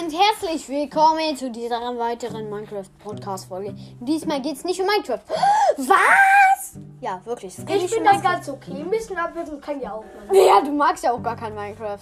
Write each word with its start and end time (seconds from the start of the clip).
und 0.00 0.10
herzlich 0.10 0.66
willkommen 0.70 1.36
zu 1.36 1.50
dieser 1.50 1.78
weiteren 1.98 2.48
Minecraft-Podcast-Folge. 2.48 3.74
Diesmal 4.00 4.40
geht 4.40 4.54
es 4.54 4.64
nicht 4.64 4.80
um 4.80 4.86
Minecraft. 4.86 5.20
Was? 5.76 6.78
Ja, 7.02 7.20
wirklich. 7.26 7.58
Ich 7.58 7.82
um 7.82 7.88
finde 7.88 8.10
das 8.10 8.22
ganz 8.22 8.48
okay. 8.48 8.72
Ein 8.72 8.88
bisschen 8.88 9.18
abwechseln 9.18 9.60
kann 9.60 9.82
ja 9.82 9.92
auch 9.92 10.04
mal. 10.28 10.34
Ja, 10.34 10.62
du 10.62 10.72
magst 10.72 11.04
ja 11.04 11.12
auch 11.12 11.22
gar 11.22 11.36
kein 11.36 11.54
Minecraft. 11.54 11.98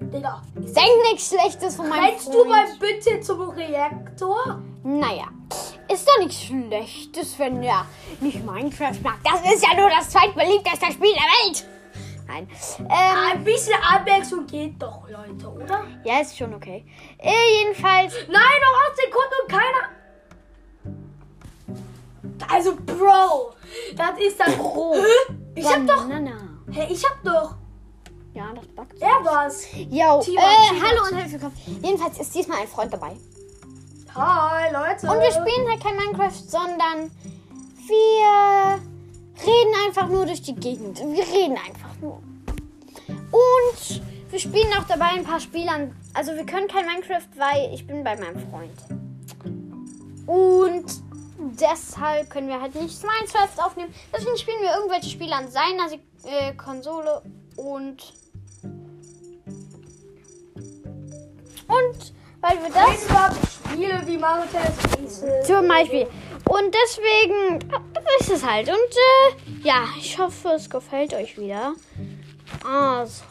Digga. 0.00 0.40
Denk 0.54 1.12
nichts 1.12 1.28
Schlechtes 1.28 1.76
von 1.76 1.90
meinem 1.90 2.04
Rennst 2.04 2.32
du 2.32 2.42
mal 2.46 2.64
bitte 2.80 3.20
zum 3.20 3.50
Reaktor? 3.50 4.62
Naja, 4.82 5.26
ist 5.92 6.08
doch 6.08 6.18
nichts 6.24 6.42
Schlechtes, 6.42 7.38
wenn 7.38 7.62
er 7.62 7.84
nicht 8.20 8.46
Minecraft 8.46 8.98
mag. 9.02 9.18
Das 9.24 9.52
ist 9.52 9.62
ja 9.62 9.78
nur 9.78 9.90
das 9.90 10.08
zweitbeliebteste 10.08 10.86
Spiel 10.86 11.12
der 11.12 11.50
Welt. 11.50 11.66
Nein. 12.26 12.48
Ähm, 12.80 12.86
Ein 12.88 13.44
bisschen 13.44 13.74
Abwechslung 13.82 14.46
geht 14.46 14.80
doch, 14.82 15.08
Leute, 15.08 15.48
oder? 15.48 15.84
ja, 16.04 16.20
ist 16.20 16.36
schon 16.36 16.54
okay. 16.54 16.84
Äh, 17.18 17.60
jedenfalls, 17.60 18.14
Nein, 18.28 18.60
noch 18.62 18.90
8 18.90 18.96
Sekunden 18.96 19.34
und 19.42 19.48
keiner. 19.52 19.96
Also, 22.52 22.76
Bro, 22.76 23.54
das 23.96 24.18
ist 24.20 24.38
das. 24.40 24.56
Bro. 24.56 24.96
Ich 25.54 25.66
hab 25.66 25.86
doch. 25.86 26.08
Hä, 26.70 26.86
ich 26.90 27.04
hab 27.04 27.22
doch. 27.22 27.54
Ja, 28.34 28.52
das 28.54 28.66
backt. 28.68 29.00
Er 29.00 29.24
war's. 29.24 29.62
Timo, 29.70 30.20
äh, 30.20 30.80
hallo 30.82 31.02
und 31.10 31.16
herzlich 31.16 31.40
willkommen. 31.40 31.56
Jedenfalls 31.82 32.18
ist 32.18 32.34
diesmal 32.34 32.60
ein 32.60 32.68
Freund 32.68 32.92
dabei. 32.92 33.16
Hi, 34.14 34.72
Leute. 34.72 35.10
Und 35.10 35.20
wir 35.20 35.30
spielen 35.30 35.68
halt 35.70 35.82
kein 35.82 35.96
Minecraft, 35.96 36.32
sondern 36.32 37.10
wir 37.86 38.80
reden 39.42 39.74
einfach 39.86 40.08
nur 40.08 40.26
durch 40.26 40.42
die 40.42 40.54
Gegend. 40.54 40.98
Wir 40.98 41.26
reden 41.26 41.56
einfach 41.56 41.94
nur. 42.00 42.22
Und 43.08 44.02
wir 44.30 44.38
spielen 44.38 44.72
auch 44.78 44.86
dabei 44.88 45.10
ein 45.10 45.24
paar 45.24 45.40
Spiele. 45.40 45.92
Also 46.14 46.34
wir 46.34 46.46
können 46.46 46.68
kein 46.68 46.86
Minecraft, 46.86 47.28
weil 47.36 47.72
ich 47.72 47.86
bin 47.86 48.02
bei 48.02 48.16
meinem 48.16 48.38
Freund. 48.50 48.72
Und 50.26 50.84
deshalb 51.60 52.30
können 52.30 52.48
wir 52.48 52.60
halt 52.60 52.74
nicht 52.74 53.02
Minecraft 53.02 53.64
aufnehmen. 53.64 53.94
Deswegen 54.12 54.36
spielen 54.36 54.60
wir 54.60 54.74
irgendwelche 54.74 55.10
Spiele 55.10 55.34
an 55.34 55.50
seiner 55.50 55.92
äh, 56.24 56.52
Konsole 56.54 57.22
und 57.56 58.12
und 61.68 62.14
weil 62.40 62.62
wir 62.62 62.70
das 62.72 63.54
Spiele 63.54 64.02
wie 64.06 64.18
Mario 64.18 64.44
Tennis 64.50 65.24
zum 65.44 65.66
Beispiel. 65.68 66.06
Und 66.48 66.74
deswegen 66.74 67.58
ist 68.20 68.30
es 68.30 68.46
halt. 68.46 68.68
Und 68.68 68.74
äh, 68.74 69.66
ja, 69.66 69.84
ich 69.98 70.18
hoffe, 70.18 70.48
es 70.50 70.68
gefällt 70.68 71.14
euch 71.14 71.38
wieder. 71.38 71.74
Also. 72.64 73.24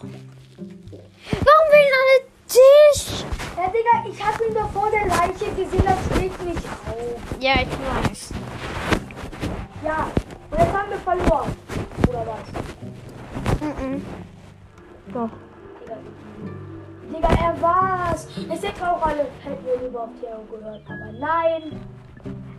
Warum 1.31 1.71
wählen 1.71 1.93
alle 2.01 2.27
dich? 2.47 3.25
Ja, 3.57 3.67
Digga, 3.67 4.09
ich 4.09 4.23
hab 4.23 4.41
ihn 4.41 4.53
doch 4.53 4.69
vor 4.71 4.89
der 4.91 5.07
Leiche 5.07 5.51
gesehen, 5.55 5.83
das 5.83 6.17
steht 6.17 6.45
nicht 6.45 6.65
auf. 6.87 7.39
Ja, 7.39 7.53
ich 7.61 8.11
weiß. 8.11 8.29
Ja, 9.83 10.11
und 10.51 10.59
jetzt 10.59 10.73
haben 10.73 10.89
wir 10.89 10.99
verloren. 10.99 11.55
Oder 12.07 12.25
was? 12.27 13.61
Mhm. 13.61 14.05
Doch. 15.13 15.29
Digga. 15.81 15.97
Digga, 17.13 17.43
er 17.43 17.61
war's. 17.61 18.27
Es 18.51 18.63
hätten 18.63 18.83
auch 18.83 19.01
alle 19.05 19.27
hätten 19.43 19.65
wir 19.65 19.77
lieber 19.81 20.03
auf 20.03 20.09
Theo 20.19 20.43
gehört, 20.51 20.81
aber 20.85 21.11
nein. 21.13 21.81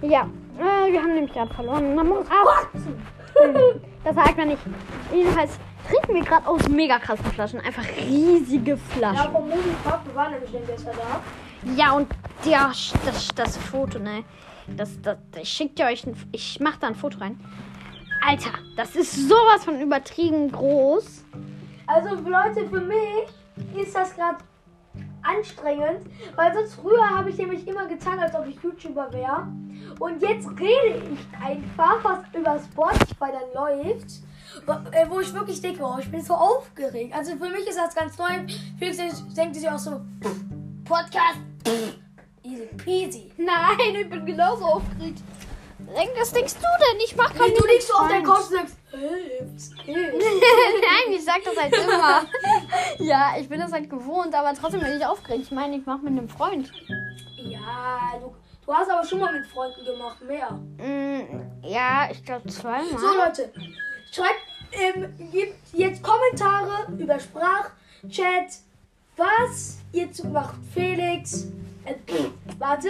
Ja, 0.03 0.29
äh, 0.59 0.93
wir 0.93 1.01
haben 1.03 1.15
nämlich 1.15 1.33
gerade 1.33 1.53
verloren. 1.55 1.95
Man 1.95 2.09
muss 2.09 2.27
auch. 2.27 2.67
Das 4.03 4.15
sagt 4.15 4.37
man 4.39 4.49
nicht. 4.49 4.63
Jedenfalls 5.13 5.59
trinken 5.89 6.15
wir 6.15 6.23
gerade 6.23 6.47
aus 6.47 6.67
mega 6.69 6.99
krassen 6.99 7.25
Flaschen. 7.27 7.61
Einfach 7.61 7.85
riesige 7.99 8.71
Ja, 8.71 8.77
Flaschen. 8.77 9.33
vom 9.33 9.49
Movie 9.49 9.75
Park, 9.85 10.01
wir 10.07 10.15
waren 10.15 10.33
nämlich 10.33 10.53
nicht 10.53 10.67
gestern 10.69 10.95
da. 10.97 11.21
Ja, 11.75 11.93
und 11.93 12.09
ja, 12.45 12.71
das, 13.05 13.29
das 13.35 13.57
Foto, 13.59 13.99
ne? 13.99 14.23
Das, 14.77 14.99
das, 15.03 15.19
ich 15.43 15.49
schick 15.49 15.75
dir 15.77 15.87
euch 15.87 16.07
ein, 16.07 16.17
ich 16.33 16.61
mach 16.61 16.77
da 16.77 16.87
ein 16.87 16.95
Foto 16.95 17.19
rein. 17.19 17.39
Alter, 18.27 18.51
das 18.77 18.95
ist 18.97 19.29
sowas 19.29 19.65
von 19.65 19.81
übertrieben 19.81 20.51
groß. 20.53 21.25
Also 21.89 22.15
Leute, 22.15 22.69
für 22.71 22.81
mich 22.81 23.27
ist 23.77 23.95
das 23.95 24.15
gerade 24.15 24.39
anstrengend, 25.27 26.01
weil 26.37 26.55
sonst 26.55 26.75
früher 26.75 27.09
habe 27.11 27.31
ich 27.31 27.37
nämlich 27.39 27.67
immer 27.67 27.87
getan, 27.87 28.19
als 28.19 28.35
ob 28.35 28.47
ich 28.47 28.57
YouTuber 28.63 29.13
wäre. 29.13 29.47
Und 29.99 30.21
jetzt 30.23 30.49
rede 30.59 31.03
ich 31.13 31.45
einfach, 31.45 32.03
was 32.03 32.19
über 32.35 32.59
Spotify 32.59 33.33
dann 33.33 33.53
läuft, 33.55 34.07
wo- 34.67 34.91
äh, 34.93 35.07
wo 35.09 35.21
ich 35.21 35.33
wirklich 35.33 35.61
denke, 35.61 35.83
oh, 35.83 35.97
ich 35.99 36.11
bin 36.11 36.23
so 36.23 36.35
aufgeregt. 36.35 37.15
Also 37.15 37.33
für 37.37 37.49
mich 37.49 37.67
ist 37.67 37.79
das 37.79 37.95
ganz 37.95 38.17
neu. 38.19 38.27
Felix 38.79 38.99
denkt 39.35 39.57
sich 39.57 39.69
auch 39.69 39.79
so, 39.79 40.01
Podcast, 40.85 41.39
easy 42.43 42.67
peasy. 42.77 43.33
Nein, 43.37 43.95
ich 44.01 44.09
bin 44.11 44.25
genauso 44.27 44.65
aufgeregt. 44.65 45.21
Was 46.19 46.33
denkst 46.33 46.55
du 46.55 46.61
denn? 46.61 47.01
Ich 47.05 47.15
mach 47.17 47.33
keinen 47.33 47.53
Und 47.53 47.61
du 47.63 47.67
liegst 47.69 47.89
so 47.89 47.95
auf 47.95 48.09
der. 48.09 48.23
Couch 48.23 48.39
und 48.51 48.57
sagst, 48.59 48.77
Nein, 49.87 51.13
ich 51.13 51.25
sag 51.25 51.43
das 51.45 51.57
halt 51.57 51.75
immer. 51.85 52.27
ja, 52.99 53.35
ich 53.39 53.49
bin 53.49 53.61
das 53.61 53.73
halt 53.73 53.91
gewohnt, 53.91 54.35
aber 54.35 54.55
trotzdem 54.55 54.81
bin 54.81 54.97
ich 54.97 55.05
aufgeregt. 55.05 55.43
Ich 55.45 55.51
meine, 55.51 55.77
ich 55.77 55.87
mach 55.87 56.01
mit 56.01 56.13
einem 56.13 56.29
Freund. 56.29 56.71
Ja, 57.37 58.15
du, 58.21 58.35
du 58.65 58.73
hast 58.73 58.91
aber 58.91 59.05
schon 59.07 59.21
mal 59.21 59.33
mit 59.33 59.47
Freunden 59.47 59.85
gemacht, 59.85 60.21
mehr. 60.23 60.51
Mm, 60.79 61.43
ja, 61.63 62.09
ich 62.11 62.25
glaube 62.25 62.49
zweimal. 62.49 62.99
So 62.99 63.15
Leute, 63.15 63.53
schreibt, 64.11 64.41
ähm, 64.73 65.15
jetzt 65.73 66.03
Kommentare 66.03 66.93
über 66.99 67.19
Sprachchat, 67.19 68.59
was 69.17 69.79
ihr 69.93 70.11
zu 70.13 70.27
macht. 70.29 70.57
Felix, 70.73 71.49
äh, 71.85 71.95
warte, 72.59 72.89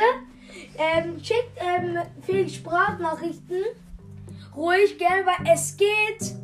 ähm, 0.79 1.23
schickt 1.23 1.51
ähm, 1.59 1.99
Felix 2.23 2.55
Sprachnachrichten. 2.55 3.65
Ruhig, 4.57 4.99
gerne, 4.99 5.25
weil 5.27 5.53
es 5.53 5.77
geht. 5.77 6.35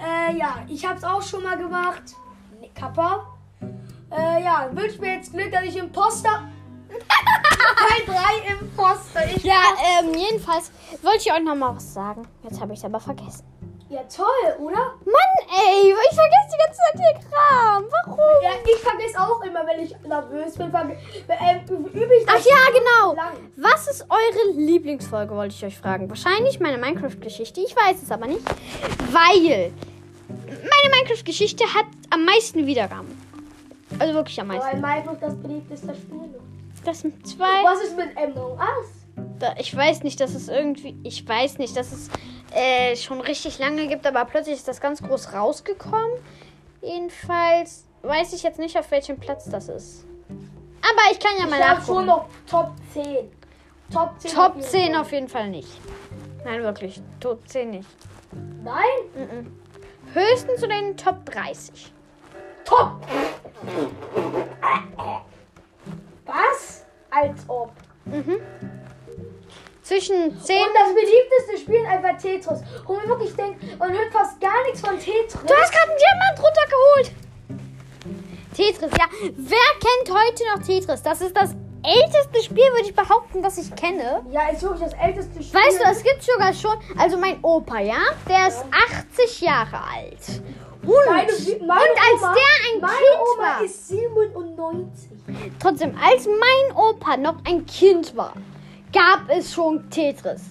Äh, 0.00 0.36
ja, 0.36 0.64
ich 0.68 0.86
hab's 0.86 1.04
auch 1.04 1.22
schon 1.22 1.42
mal 1.42 1.56
gemacht. 1.56 2.02
Ne, 2.60 2.70
Kappa. 2.74 3.26
Äh, 4.10 4.42
ja, 4.42 4.68
wünsche 4.72 5.00
mir 5.00 5.14
jetzt 5.16 5.32
Glück, 5.32 5.52
dass 5.52 5.64
ich 5.64 5.76
Imposter. 5.76 6.48
Teil 6.88 8.06
3 8.46 8.52
Imposter. 8.60 9.24
Ich 9.36 9.44
ja, 9.44 9.62
ähm, 10.00 10.12
jedenfalls 10.14 10.70
wollte 11.02 11.18
ich 11.18 11.32
euch 11.32 11.42
noch 11.42 11.54
mal 11.54 11.74
was 11.76 11.94
sagen. 11.94 12.26
Jetzt 12.42 12.60
habe 12.60 12.72
ich 12.72 12.78
es 12.78 12.84
aber 12.84 13.00
vergessen. 13.00 13.44
Ja, 13.92 14.00
toll, 14.04 14.56
oder? 14.58 14.94
Mann, 15.04 15.32
ey, 15.48 15.90
ich 15.92 16.16
vergesse 16.16 16.48
die 16.52 16.58
ganze 16.64 16.78
Zeit 16.78 16.94
den 16.94 17.30
Kram. 17.30 17.84
Warum? 18.06 18.42
Ja, 18.42 18.50
ich 18.64 18.80
vergesse 18.80 19.18
auch 19.20 19.42
immer, 19.42 19.66
wenn 19.66 19.80
ich 19.84 19.94
nervös 20.06 20.54
bin. 20.56 20.72
Ähm, 21.28 21.84
übe 21.92 22.14
ich 22.16 22.26
Ach 22.26 22.38
ja, 22.44 22.56
genau. 22.72 23.14
lang. 23.14 23.32
Was 23.56 23.86
ist 23.88 24.06
eure 24.08 24.56
Lieblingsfolge, 24.58 25.34
wollte 25.34 25.54
ich 25.54 25.64
euch 25.64 25.78
fragen. 25.78 26.08
Wahrscheinlich 26.08 26.58
meine 26.60 26.78
Minecraft-Geschichte. 26.78 27.60
Ich 27.60 27.76
weiß 27.76 28.02
es 28.02 28.10
aber 28.10 28.26
nicht. 28.26 28.40
Weil 29.10 29.72
meine 30.48 30.94
Minecraft-Geschichte 30.96 31.64
hat 31.74 31.86
am 32.10 32.24
meisten 32.24 32.66
Wiedergaben. 32.66 33.08
Also 33.98 34.14
wirklich 34.14 34.40
am 34.40 34.46
meisten. 34.48 34.76
in 34.76 34.80
Minecraft 34.80 35.18
das 35.20 35.36
beliebteste 35.36 35.94
Spiel. 35.94 36.34
Das 36.84 37.00
sind 37.00 37.26
zwei. 37.26 37.62
Was 37.62 37.82
ist 37.82 37.96
mit 37.96 38.08
Among 38.16 38.52
Us? 38.58 38.86
Da- 39.38 39.54
Ich 39.58 39.76
weiß 39.76 40.02
nicht, 40.02 40.18
dass 40.20 40.34
es 40.34 40.48
irgendwie. 40.48 40.96
Ich 41.02 41.28
weiß 41.28 41.58
nicht, 41.58 41.76
dass 41.76 41.92
es 41.92 42.08
äh, 42.54 42.96
schon 42.96 43.20
richtig 43.20 43.58
lange 43.58 43.86
gibt, 43.86 44.06
aber 44.06 44.24
plötzlich 44.24 44.56
ist 44.56 44.68
das 44.68 44.80
ganz 44.80 45.02
groß 45.02 45.32
rausgekommen. 45.32 46.18
Jedenfalls 46.80 47.84
weiß 48.02 48.32
ich 48.32 48.42
jetzt 48.42 48.58
nicht, 48.58 48.76
auf 48.78 48.90
welchem 48.90 49.18
Platz 49.18 49.48
das 49.50 49.68
ist. 49.68 50.04
Aber 50.82 51.12
ich 51.12 51.20
kann 51.20 51.32
ja 51.38 51.46
mal 51.46 51.58
ich 51.60 51.66
habe 51.66 51.82
schon 51.84 52.06
nachgucken. 52.06 52.28
noch 52.50 52.64
Top 52.66 52.72
10. 52.92 53.30
Top 53.92 54.18
10. 54.18 54.30
Top 54.32 54.54
jeden 54.56 54.68
10 54.68 54.92
Fall. 54.92 55.00
auf 55.00 55.12
jeden 55.12 55.28
Fall 55.28 55.48
nicht. 55.50 55.68
Nein, 56.44 56.62
wirklich. 56.62 57.00
Top 57.20 57.46
10 57.48 57.70
nicht. 57.70 57.88
Nein? 58.64 58.82
Mhm. 59.14 59.56
Höchstens 60.12 60.60
zu 60.60 60.66
den 60.68 60.96
Top 60.96 61.24
30. 61.26 61.92
Top! 62.64 63.00
Was? 66.26 66.84
Als 67.10 67.48
ob. 67.48 67.72
Mhm. 68.06 68.40
Zwischen 69.82 70.40
10 70.40 70.56
Und 70.56 70.74
das 70.74 70.94
beliebteste 70.94 71.58
Spiel 71.58 71.82
ist 71.82 71.88
einfach 71.88 72.16
Tetris. 72.16 72.60
Wo 72.86 72.94
man 72.94 73.08
wirklich 73.08 73.34
denkt, 73.34 73.78
man 73.78 73.90
hört 73.92 74.12
fast 74.12 74.40
gar 74.40 74.62
nichts 74.64 74.80
von 74.80 74.98
Tetris. 74.98 75.32
Du 75.32 75.54
hast 75.54 75.72
gerade 75.72 75.90
einen 75.90 75.98
Diamant 75.98 76.38
runtergeholt. 76.38 77.12
Tetris, 78.56 78.90
ja. 78.98 79.06
Wer 79.36 79.58
kennt 79.80 80.18
heute 80.18 80.44
noch 80.54 80.64
Tetris? 80.64 81.02
Das 81.02 81.20
ist 81.20 81.36
das 81.36 81.56
älteste 81.84 82.42
Spiel, 82.44 82.64
würde 82.72 82.84
ich 82.84 82.94
behaupten, 82.94 83.42
das 83.42 83.58
ich 83.58 83.74
kenne. 83.74 84.24
Ja, 84.30 84.48
ist 84.48 84.62
wirklich 84.62 84.88
das 84.90 84.94
älteste 85.00 85.42
Spiel. 85.42 85.60
Weißt 85.60 85.80
du, 85.80 85.84
es 85.90 86.02
gibt 86.04 86.22
sogar 86.22 86.54
schon. 86.54 86.76
Also 86.96 87.16
mein 87.16 87.42
Opa, 87.42 87.80
ja, 87.80 87.98
der 88.28 88.48
ist 88.48 88.64
80 89.16 89.40
Jahre 89.40 89.80
alt. 89.82 90.42
Und, 90.84 90.92
Meine, 91.08 91.32
und 91.32 91.66
meine 91.66 91.80
als 91.80 92.22
Oma, 92.22 92.34
der 92.34 92.74
ein 92.74 92.80
meine 92.80 92.96
Kind 92.96 93.36
Oma 93.36 93.42
war, 93.42 93.64
ist 93.64 93.88
97. 93.88 95.10
trotzdem, 95.60 95.96
als 95.96 96.26
mein 96.26 96.76
Opa 96.76 97.16
noch 97.16 97.36
ein 97.44 97.64
Kind 97.66 98.16
war, 98.16 98.34
gab 98.92 99.28
es 99.28 99.52
schon 99.52 99.88
Tetris. 99.90 100.42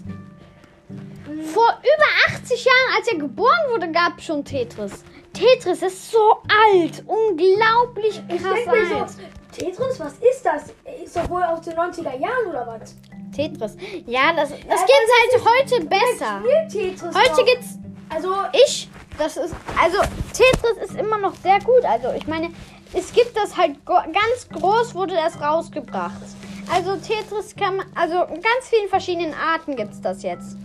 Vor 1.54 1.80
über 1.80 2.36
80 2.36 2.66
Jahren, 2.66 2.98
als 2.98 3.08
er 3.08 3.18
geboren 3.18 3.60
wurde, 3.70 3.92
gab 3.92 4.18
es 4.18 4.26
schon 4.26 4.44
Tetris. 4.44 5.04
Tetris 5.34 5.82
ist 5.82 6.12
so 6.12 6.38
alt. 6.74 7.04
Unglaublich 7.08 8.22
Ich 8.28 8.42
krass 8.42 8.60
mir 8.66 8.98
alt. 9.02 9.10
so, 9.10 9.18
Tetris, 9.58 10.00
was 10.00 10.14
ist 10.16 10.44
das? 10.46 10.64
Ist 11.04 11.16
doch 11.16 11.30
wohl 11.30 11.44
aus 11.44 11.62
den 11.62 11.74
90er 11.74 12.18
Jahren 12.20 12.48
oder 12.50 12.68
was? 12.68 12.96
Tetris. 13.36 13.78
Ja, 14.08 14.34
das, 14.36 14.50
das 14.50 14.60
Äh, 14.60 14.86
gibt's 14.86 15.46
halt 15.46 15.46
heute 15.46 15.86
besser. 15.86 16.42
Tetris 16.70 17.16
Heute 17.16 17.30
noch? 17.42 17.46
gibt's 17.46 17.68
Also, 18.10 18.34
ich. 18.54 18.90
Das 19.18 19.38
ist 19.38 19.54
also 19.80 19.98
Tetris 20.34 20.90
ist 20.90 20.96
immer 21.00 21.18
noch 21.18 21.36
sehr 21.36 21.60
gut. 21.60 21.84
Also 21.86 22.12
ich 22.18 22.28
meine, 22.28 22.50
es 22.94 23.14
gibt 23.14 23.36
das 23.38 23.56
halt 23.56 23.76
ganz 23.86 24.50
groß 24.52 24.96
wurde 24.96 25.14
das 25.16 25.40
rausgebracht. 25.40 26.22
Also 26.70 26.96
Tetris 26.98 27.56
kann 27.56 27.78
man, 27.78 27.86
also 27.96 28.24
in 28.24 28.42
ganz 28.42 28.70
vielen 28.70 28.90
verschiedenen 28.90 29.34
Arten 29.34 29.76
gibt's 29.76 30.02
das 30.02 30.24
jetzt. 30.24 30.58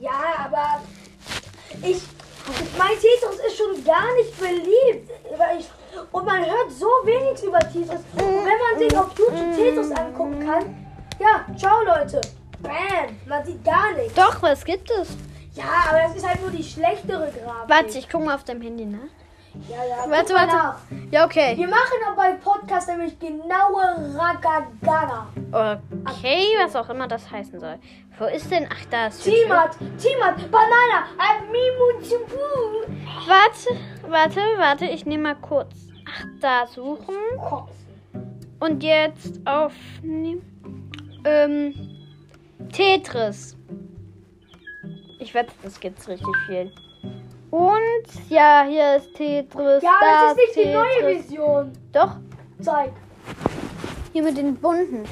ja, 0.00 0.10
aber 0.46 0.80
ich, 1.82 2.02
mein 2.78 2.90
Tetris 2.90 3.38
ist 3.46 3.56
schon 3.58 3.84
gar 3.84 4.14
nicht 4.14 4.38
beliebt. 4.38 5.10
Weil 5.36 5.60
ich, 5.60 5.68
und 6.12 6.24
man 6.24 6.38
hört 6.44 6.70
so 6.70 6.86
wenig 7.04 7.42
über 7.42 7.58
Tetris. 7.60 8.00
Und 8.12 8.18
wenn 8.18 8.44
man 8.44 8.78
sich 8.78 8.96
auf 8.96 9.16
YouTube 9.18 9.54
Tetris 9.56 9.90
angucken 9.92 10.46
kann, 10.46 10.86
ja, 11.20 11.44
ciao 11.56 11.82
Leute. 11.82 12.20
Bam, 12.60 13.16
man 13.26 13.44
sieht 13.44 13.64
gar 13.64 13.92
nichts. 13.92 14.14
Doch, 14.14 14.42
was 14.42 14.64
gibt 14.64 14.90
es? 14.90 15.08
Ja, 15.54 15.64
aber 15.88 16.02
das 16.02 16.16
ist 16.16 16.26
halt 16.28 16.40
nur 16.40 16.50
die 16.50 16.62
schlechtere 16.62 17.30
Grafik. 17.30 17.68
Warte, 17.68 17.98
ich 17.98 18.08
guck 18.08 18.24
mal 18.24 18.34
auf 18.34 18.44
deinem 18.44 18.62
Handy, 18.62 18.84
ne? 18.84 19.08
Ja, 19.68 19.84
ja, 19.84 20.10
Warte, 20.10 20.34
warte. 20.34 20.56
nach. 20.56 20.78
Ja, 21.10 21.24
okay. 21.24 21.56
Wir 21.56 21.68
machen 21.68 21.98
auch 22.08 22.16
beim 22.16 22.38
Podcast 22.40 22.88
nämlich 22.88 23.18
genaue 23.18 24.16
Ragagaga. 24.16 25.26
Okay, 26.04 26.44
was 26.62 26.76
auch 26.76 26.88
immer 26.90 27.08
das 27.08 27.30
heißen 27.30 27.58
soll. 27.58 27.78
Wo 28.18 28.26
ist 28.26 28.50
denn? 28.50 28.66
Ach, 28.70 28.84
da 28.90 29.06
ist 29.08 29.22
Timat, 29.22 29.76
Timat, 29.98 30.50
Banana, 30.50 31.06
ein 31.18 31.50
Mimu. 31.50 31.78
Warte, 33.26 33.80
warte, 34.08 34.40
warte, 34.58 34.84
ich 34.86 35.06
nehme 35.06 35.22
mal 35.34 35.36
kurz. 35.36 35.74
Ach, 36.06 36.24
da 36.40 36.66
suchen. 36.66 37.14
Und 38.60 38.82
jetzt 38.82 39.40
aufnehmen. 39.46 40.42
Ähm, 41.24 41.74
Tetris. 42.72 43.56
Ich 45.20 45.34
wette, 45.34 45.52
das 45.62 45.78
gibt's 45.80 46.08
richtig 46.08 46.36
viel. 46.46 46.72
Und 47.50 48.28
ja, 48.28 48.64
hier 48.68 48.96
ist 48.96 49.14
Tetris. 49.14 49.82
Ja, 49.82 49.90
da 50.00 50.22
das 50.22 50.32
ist 50.32 50.56
nicht 50.56 50.68
die 50.68 50.72
neue. 50.72 51.18
Vision. 51.18 51.72
Doch, 51.92 52.16
Zeig. 52.60 52.92
hier 54.12 54.22
mit 54.22 54.36
den 54.36 54.54
bunten. 54.54 55.04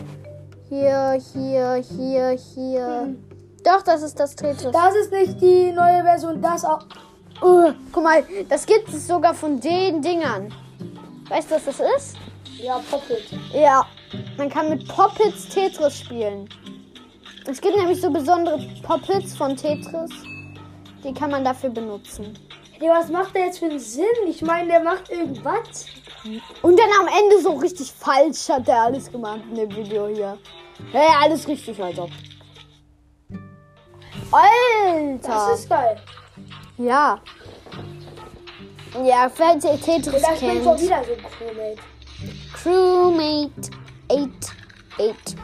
Hier, 0.69 1.19
hier, 1.33 1.75
hier, 1.77 2.31
hier. 2.31 3.01
Hm. 3.03 3.25
Doch, 3.65 3.83
das 3.83 4.03
ist 4.03 4.21
das 4.21 4.37
Tetris. 4.37 4.71
Das 4.73 4.95
ist 4.95 5.13
nicht 5.13 5.41
die 5.41 5.73
neue 5.73 6.03
Version, 6.03 6.43
das 6.43 6.65
auch. 6.65 6.85
Uh, 7.43 7.73
guck 7.93 8.03
mal, 8.03 8.25
das 8.49 8.67
gibt 8.67 8.89
es 8.89 9.07
sogar 9.07 9.35
von 9.35 9.61
den 9.61 10.03
Dingern. 10.03 10.53
Weißt 11.29 11.51
du, 11.51 11.57
was 11.57 11.65
das 11.65 11.81
ist? 11.81 12.17
Ja, 12.59 12.81
Poppet. 12.91 13.25
Ja, 13.53 13.87
man 14.37 14.49
kann 14.49 14.71
mit 14.71 14.87
Poppets 14.89 15.49
Tetris 15.49 15.99
spielen. 15.99 16.49
Es 17.47 17.61
gibt 17.61 17.77
nämlich 17.77 18.01
so 18.01 18.11
besondere 18.11 18.59
Poppets 18.83 19.37
von 19.37 19.57
Tetris. 19.57 20.11
Die 21.07 21.15
kann 21.15 21.31
man 21.31 21.45
dafür 21.45 21.71
benutzen. 21.71 22.37
Hey, 22.79 22.89
was 22.91 23.09
macht 23.09 23.35
der 23.35 23.47
jetzt 23.47 23.61
für 23.61 23.67
einen 23.67 23.79
Sinn? 23.79 24.05
Ich 24.27 24.43
meine, 24.43 24.69
der 24.69 24.81
macht 24.81 25.09
irgendwas. 25.09 25.87
Und 26.63 26.79
dann 26.79 26.89
am 27.01 27.07
Ende 27.07 27.41
so 27.41 27.53
richtig 27.53 27.93
falsch 27.93 28.49
hat 28.49 28.67
er 28.69 28.83
alles 28.83 29.11
gemacht 29.11 29.41
in 29.49 29.55
dem 29.55 29.77
Video 29.77 30.09
hier. 30.09 30.37
Ja, 30.93 31.01
ja, 31.01 31.21
alles 31.23 31.47
richtig, 31.47 31.81
also. 31.83 32.09
Alter! 34.33 35.29
Das 35.29 35.61
ist 35.61 35.69
geil. 35.69 35.97
ja. 36.79 37.21
Ja, 39.05 39.31
falls 39.33 39.65
ihr 39.65 39.79
Tetris 39.81 40.15
Vielleicht 40.15 40.41
bin 40.41 40.57
ich 40.57 40.65
schon 40.65 40.77
kennt. 40.77 40.83
wieder 40.83 41.05
so 41.05 41.13
ein 41.13 41.23
Crewmate. 42.55 43.71
Crewmate 44.09 44.51
88. 44.99 45.37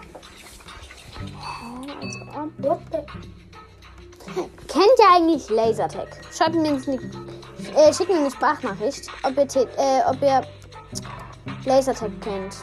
What 2.58 2.80
the? 2.90 3.41
Kennt 4.68 4.98
ihr 4.98 5.14
eigentlich 5.14 5.48
Lasertag? 5.50 6.08
Schreibt 6.30 6.54
mir 6.54 6.68
ins, 6.68 6.86
äh, 6.88 7.92
schickt 7.92 8.10
mir 8.10 8.18
eine 8.18 8.30
Sprachnachricht, 8.30 9.08
ob 9.22 9.36
ihr, 9.36 9.62
äh, 9.76 10.02
ob 10.08 10.22
ihr 10.22 10.42
Lasertag 11.64 12.10
kennt. 12.20 12.56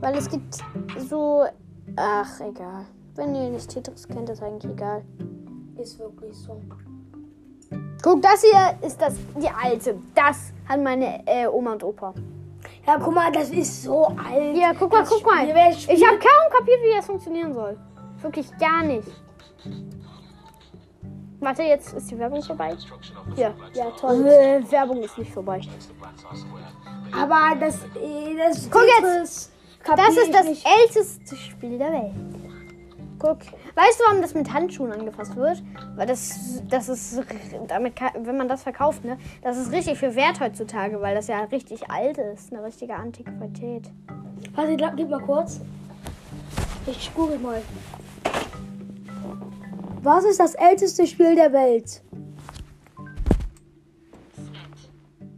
Weil 0.00 0.16
es 0.16 0.28
gibt 0.28 0.58
so. 0.98 1.44
Ach, 1.96 2.40
egal. 2.40 2.86
Wenn 3.16 3.34
ihr 3.34 3.50
nicht 3.50 3.68
Tetris 3.68 4.08
kennt, 4.08 4.30
ist 4.30 4.42
eigentlich 4.42 4.72
egal. 4.72 5.04
Ist 5.76 5.98
wirklich 5.98 6.36
so. 6.36 6.60
Guck, 8.02 8.22
das 8.22 8.42
hier 8.42 8.86
ist 8.86 9.00
das, 9.00 9.14
die 9.36 9.48
alte. 9.48 9.98
Das 10.14 10.52
hat 10.66 10.80
meine 10.80 11.26
äh, 11.26 11.46
Oma 11.46 11.72
und 11.72 11.84
Opa. 11.84 12.14
Ja, 12.86 12.98
guck 12.98 13.14
mal, 13.14 13.30
das 13.30 13.50
ist 13.50 13.82
so 13.82 14.06
alt. 14.06 14.56
Ja, 14.56 14.72
guck 14.78 14.90
mal, 14.90 15.00
Das 15.00 15.10
guck 15.10 15.24
mal. 15.26 15.46
Ich 15.46 16.06
habe 16.06 16.18
kaum 16.18 16.58
kapiert, 16.58 16.80
wie 16.82 16.96
das 16.96 17.06
funktionieren 17.06 17.52
soll. 17.52 17.76
Wirklich 18.22 18.46
gar 18.58 18.82
nicht. 18.84 19.08
Warte, 21.40 21.62
jetzt 21.62 21.94
ist 21.94 22.10
die 22.10 22.18
Werbung 22.18 22.42
vorbei. 22.42 22.76
Hier. 23.34 23.54
Ja, 23.72 23.90
toll. 23.98 24.26
Äh, 24.26 24.70
Werbung 24.70 25.02
ist 25.02 25.16
nicht 25.16 25.32
vorbei. 25.32 25.60
Aber 27.18 27.56
das, 27.58 27.76
äh, 27.96 28.36
das 28.36 28.70
Guck 28.70 28.82
kapier 29.82 30.04
Das 30.06 30.16
ist 30.18 30.34
das 30.34 30.44
nicht. 30.46 30.66
älteste 30.66 31.36
Spiel 31.36 31.78
der 31.78 31.92
Welt. 31.92 32.12
Guck. 33.18 33.38
Weißt 33.74 33.98
du, 34.00 34.04
warum 34.08 34.22
das 34.22 34.34
mit 34.34 34.52
Handschuhen 34.52 34.92
angefasst 34.92 35.34
wird? 35.36 35.62
Weil 35.96 36.06
das, 36.06 36.62
das 36.68 36.88
ist, 36.88 37.20
damit, 37.68 37.96
kann- 37.96 38.12
wenn 38.26 38.36
man 38.36 38.48
das 38.48 38.62
verkauft, 38.62 39.04
ne, 39.04 39.18
das 39.42 39.56
ist 39.58 39.72
richtig 39.72 39.98
viel 39.98 40.14
wert 40.14 40.40
heutzutage, 40.40 41.00
weil 41.00 41.14
das 41.14 41.26
ja 41.26 41.40
richtig 41.44 41.90
alt 41.90 42.18
ist, 42.18 42.52
eine 42.52 42.62
richtige 42.64 42.94
Antiquität. 42.94 43.90
Warte, 44.54 44.76
gib 44.96 45.08
mal 45.10 45.20
kurz. 45.20 45.60
Ich 46.86 47.10
google 47.14 47.38
mal. 47.38 47.62
Was 50.02 50.24
ist 50.24 50.40
das 50.40 50.54
älteste 50.54 51.06
Spiel 51.06 51.34
der 51.34 51.52
Welt? 51.52 51.88
SNET. 51.88 52.00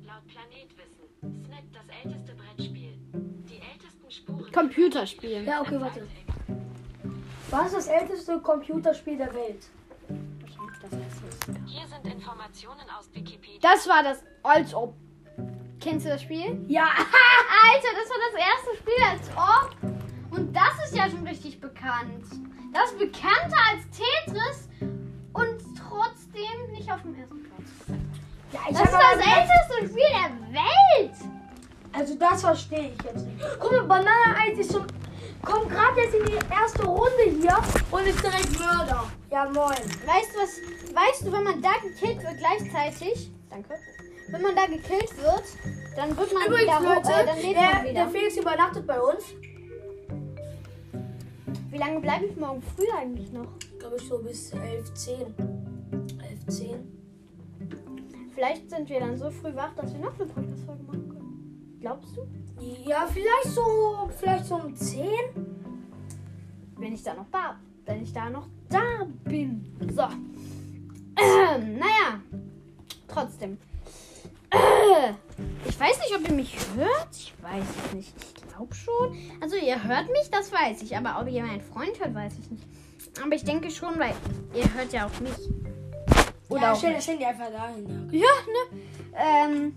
Laut 0.07 0.25
Planetwissen. 0.29 1.09
SNET 1.21 1.65
das 1.73 1.87
älteste 2.05 2.35
Brettspiel. 2.35 2.97
Die 3.13 3.61
ältesten 3.61 4.09
Spuren. 4.09 4.53
Computerspiel. 4.53 5.45
Ja, 5.45 5.63
okay, 5.63 5.81
warte. 5.81 6.07
Was 7.51 7.67
ist 7.67 7.75
das 7.75 7.87
älteste 7.89 8.39
Computerspiel 8.41 9.17
der 9.17 9.35
Welt? 9.35 9.65
Hier 11.67 11.87
sind 11.89 12.13
Informationen 12.15 12.89
aus 12.97 13.11
Wikipedia. 13.13 13.59
Das 13.61 13.89
war 13.89 14.05
das, 14.05 14.23
als 14.45 14.73
ob. 14.75 14.95
Kennst 15.81 16.07
du 16.07 16.11
das 16.11 16.23
Spiel? 16.23 16.65
Ja, 16.69 16.85
Alter, 16.87 17.89
das 17.99 18.09
war 18.09 18.19
das 18.31 18.39
erste 18.41 18.77
Spiel 18.77 19.03
als 19.11 19.29
ob. 19.37 20.39
Und 20.39 20.55
das 20.55 20.87
ist 20.87 20.97
ja 20.97 21.11
schon 21.11 21.27
richtig 21.27 21.61
bekannt. 21.61 22.27
Das 22.73 22.91
ist 22.91 22.99
bekannter 22.99 23.59
als 23.71 23.83
Tetris 23.91 24.69
und 25.33 25.59
trotzdem 25.77 26.73
nicht 26.73 26.91
auf 26.91 27.03
dem 27.03 27.15
ersten 27.15 27.43
Platz. 27.43 27.99
ja 28.53 28.61
Das 28.71 28.81
ist 28.81 28.93
das 28.93 29.27
älteste 29.27 29.93
Spiel 29.93 30.09
der 30.11 30.63
Welt. 30.63 31.15
Also 31.93 32.15
das 32.17 32.41
verstehe 32.41 32.93
ich 32.97 33.05
jetzt 33.05 33.27
nicht. 33.27 33.39
Guck 33.61 33.73
mal, 33.73 33.83
Banana 33.85 34.37
Eis 34.41 34.59
ist 34.59 34.73
schon. 34.73 34.87
Kommt 35.43 35.71
gerade 35.71 36.01
jetzt 36.01 36.15
in 36.15 36.25
die 36.25 36.39
erste 36.55 36.85
Runde 36.85 37.25
hier 37.25 37.59
und 37.91 38.07
ist 38.07 38.23
direkt 38.23 38.59
Mörder. 38.59 39.05
Ja, 39.31 39.45
moin. 39.47 39.75
Weißt 40.07 40.35
du 40.35 40.39
was? 40.41 40.61
Weißt 40.95 41.27
du, 41.27 41.33
wenn 41.33 41.43
man 41.43 41.61
da 41.61 41.73
gekillt 41.83 42.23
wird 42.23 42.39
gleichzeitig? 42.39 43.31
Danke. 43.51 43.75
Wenn 44.29 44.41
man 44.41 44.55
da 44.55 44.67
gekillt 44.67 45.17
wird, 45.21 45.43
dann 45.97 46.17
wird 46.17 46.33
man 46.33 46.47
Übrigens, 46.47 46.63
wieder 46.63 46.79
hoch, 46.79 46.95
Leute, 46.95 47.13
äh, 47.13 47.27
dann 47.27 47.37
lebt 47.39 47.57
man 47.57 47.71
der, 47.71 47.83
wieder. 47.83 47.93
der 47.93 48.09
Felix 48.09 48.37
übernachtet 48.37 48.87
bei 48.87 49.01
uns. 49.01 49.25
Wie 51.73 51.79
lange 51.79 52.01
bleibe 52.01 52.27
ich 52.27 52.37
morgen 52.37 52.61
früh 52.61 52.85
eigentlich 52.95 53.33
noch? 53.33 53.49
Glaube 53.79 53.97
ich 53.97 54.07
so 54.07 54.19
bis 54.19 54.53
11, 54.53 54.93
10. 54.93 55.17
11, 56.21 56.47
10. 56.47 56.75
Vielleicht 58.35 58.69
sind 58.69 58.91
wir 58.91 59.01
dann 59.01 59.17
so 59.17 59.31
früh 59.31 59.55
wach, 59.57 59.75
dass 59.75 59.91
wir 59.95 60.01
noch 60.01 60.13
eine 60.21 60.29
Podcast-Folge 60.29 60.83
machen 60.83 61.09
können. 61.09 61.79
Glaubst 61.81 62.15
du? 62.15 62.29
Ja, 62.87 63.09
vielleicht 63.11 63.55
so, 63.55 64.11
vielleicht 64.19 64.45
so 64.45 64.57
um 64.57 64.77
10. 64.77 65.07
Wenn 66.77 66.93
ich 66.93 67.03
da 67.03 67.15
noch 67.15 67.31
da, 67.33 67.59
wenn 67.87 68.03
ich 68.03 68.13
da 68.13 68.29
noch 68.29 68.49
da 68.69 69.07
bin. 69.25 69.75
So. 69.95 70.03
Ähm, 70.03 71.79
naja. 71.79 72.21
Trotzdem. 73.09 73.57
Äh, 74.51 75.13
ich 75.67 75.81
weiß 75.81 76.01
nicht, 76.01 76.15
ob 76.15 76.29
ihr 76.29 76.35
mich 76.35 76.55
hört. 76.77 77.17
Ich 77.17 77.33
weiß 77.43 77.65
es 77.87 77.95
nicht. 77.95 78.32
Ich 78.53 78.57
glaube 78.59 78.75
schon. 78.75 79.17
Also 79.41 79.57
ihr 79.57 79.83
hört 79.83 80.11
mich, 80.11 80.29
das 80.31 80.53
weiß 80.53 80.83
ich. 80.83 80.95
Aber 80.95 81.19
ob 81.21 81.27
ihr 81.29 81.43
meinen 81.43 81.63
Freund 81.63 81.99
hört, 81.99 82.15
weiß 82.15 82.35
ich 82.39 82.51
nicht. 82.51 82.65
Aber 83.25 83.35
ich 83.35 83.45
denke 83.45 83.71
schon, 83.71 83.99
weil 83.99 84.15
ihr 84.55 84.73
hört 84.75 84.93
ja 84.93 85.07
auch 85.07 85.21
mich. 85.21 85.33
Oder 86.51 86.61
ja, 86.63 86.73
auch 86.73 86.77
stell 86.79 86.93
das 86.93 87.09
Handy 87.09 87.25
einfach 87.25 87.51
dahin. 87.51 88.11
Ja. 88.13 88.21
Ja, 88.21 88.29
ne? 88.75 88.81
Ähm, 89.15 89.75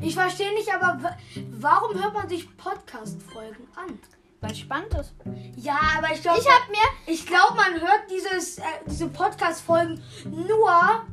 Ich 0.00 0.14
verstehe 0.14 0.52
nicht, 0.54 0.72
aber 0.72 1.02
wa- 1.02 1.16
warum 1.52 2.00
hört 2.02 2.14
man 2.14 2.28
sich 2.28 2.56
Podcast-Folgen 2.56 3.66
an? 3.76 3.98
Weil 4.40 4.52
es 4.52 4.58
spannend 4.58 4.94
ist. 4.94 5.12
Ja, 5.56 5.78
aber 5.98 6.12
ich 6.14 6.22
glaube, 6.22 6.40
Ich 6.40 6.46
hab 6.48 6.68
mir. 6.68 7.12
ich 7.12 7.26
glaube, 7.26 7.54
man 7.56 7.80
hört 7.80 8.10
dieses, 8.10 8.58
äh, 8.58 8.62
diese 8.86 9.08
Podcast-Folgen 9.08 10.02
nur 10.24 11.04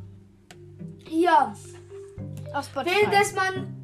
hier. 1.08 1.54
Auf 2.54 2.66
Spotify. 2.66 2.96
Während 3.02 3.14
dass 3.14 3.34
man. 3.34 3.75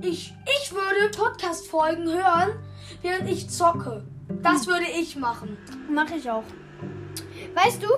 Ich, 0.00 0.34
ich 0.60 0.72
würde 0.72 1.16
Podcast-Folgen 1.16 2.06
hören, 2.08 2.50
während 3.02 3.30
ich 3.30 3.48
zocke. 3.48 4.04
Das 4.42 4.66
würde 4.66 4.86
ich 4.98 5.16
machen. 5.16 5.56
Mache 5.90 6.16
ich 6.16 6.30
auch. 6.30 6.44
Weißt 7.54 7.82
du, 7.82 7.88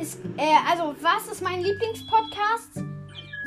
ist, 0.00 0.20
äh, 0.36 0.56
also 0.70 0.94
was 1.00 1.28
ist 1.28 1.42
mein 1.42 1.62
Lieblingspodcast? 1.62 2.84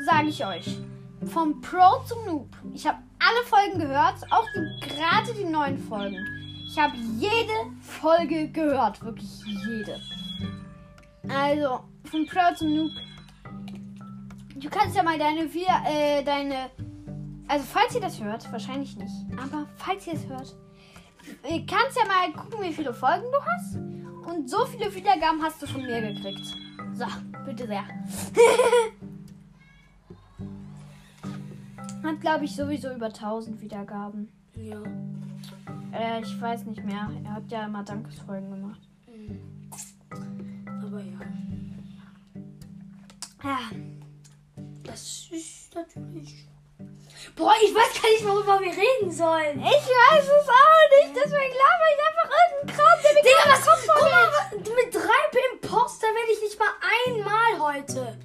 Sage 0.04 0.28
ich 0.28 0.44
euch. 0.44 0.78
Vom 1.26 1.60
Pro 1.60 2.02
zum 2.06 2.24
Noob. 2.26 2.48
Ich 2.72 2.86
habe 2.86 2.98
alle 3.18 3.46
Folgen 3.46 3.78
gehört, 3.78 4.16
auch 4.30 4.46
die, 4.54 4.88
gerade 4.88 5.32
die 5.34 5.44
neuen 5.44 5.78
Folgen. 5.78 6.26
Ich 6.70 6.78
habe 6.78 6.96
jede 7.18 7.52
Folge 7.80 8.48
gehört, 8.48 9.02
wirklich 9.04 9.30
jede. 9.44 10.00
Also, 11.28 11.80
vom 12.10 12.26
Pro 12.26 12.54
zum 12.56 12.74
Noob. 12.74 12.90
Du 14.56 14.68
kannst 14.70 14.96
ja 14.96 15.02
mal 15.02 15.18
deine, 15.18 15.48
vier, 15.48 15.68
äh, 15.86 16.24
deine, 16.24 16.70
also 17.48 17.64
falls 17.64 17.94
ihr 17.94 18.00
das 18.00 18.20
hört, 18.22 18.50
wahrscheinlich 18.52 18.96
nicht, 18.96 19.14
aber 19.36 19.66
falls 19.76 20.06
ihr 20.06 20.14
es 20.14 20.26
hört, 20.26 20.54
kannst 21.66 21.96
ja 21.96 22.04
mal 22.06 22.32
gucken, 22.32 22.64
wie 22.64 22.72
viele 22.72 22.92
Folgen 22.94 23.24
du 23.30 23.38
hast. 23.44 23.76
Und 24.26 24.48
so 24.48 24.64
viele 24.66 24.94
Wiedergaben 24.94 25.42
hast 25.42 25.60
du 25.60 25.66
von 25.66 25.82
mir 25.82 26.00
gekriegt. 26.00 26.46
So, 26.94 27.04
bitte 27.44 27.66
sehr. 27.66 27.84
Hat, 32.02 32.20
glaube 32.20 32.44
ich, 32.44 32.54
sowieso 32.54 32.92
über 32.92 33.06
1000 33.06 33.60
Wiedergaben. 33.60 34.28
Ja. 34.54 34.82
Äh, 35.92 36.22
ich 36.22 36.40
weiß 36.40 36.64
nicht 36.66 36.84
mehr. 36.84 37.10
Er 37.24 37.34
hat 37.34 37.50
ja 37.50 37.66
immer 37.66 37.82
Dankesfolgen 37.84 38.50
gemacht. 38.50 38.80
Aber 40.82 41.00
ja. 41.00 41.20
Ja. 43.44 43.58
Das 44.82 45.28
ist 45.30 45.74
natürlich. 45.74 46.48
Boah, 47.36 47.54
ich 47.64 47.74
weiß 47.74 48.00
gar 48.02 48.10
nicht, 48.10 48.24
worüber 48.24 48.60
wir 48.60 48.72
reden 48.72 49.10
sollen. 49.10 49.58
Ich 49.60 49.84
weiß 49.88 50.24
es 50.24 50.48
auch 50.48 50.84
nicht. 51.00 51.16
Deswegen 51.16 51.54
laber 51.62 51.86
ich 51.92 52.00
einfach 52.06 52.28
irgendeinen 52.38 52.76
Kram, 52.76 52.98
der 53.02 53.22
Digga, 53.22 53.44
was? 53.46 53.58
im 53.58 53.64
Kopf 53.64 53.86
Guck 53.94 54.10
mal, 54.10 54.84
mit 54.84 54.94
drei 54.94 55.22
Imposter 55.52 56.06
werde 56.08 56.32
ich 56.32 56.40
nicht 56.42 56.58
mal 56.58 56.74
einmal 57.06 57.74
heute. 57.74 58.18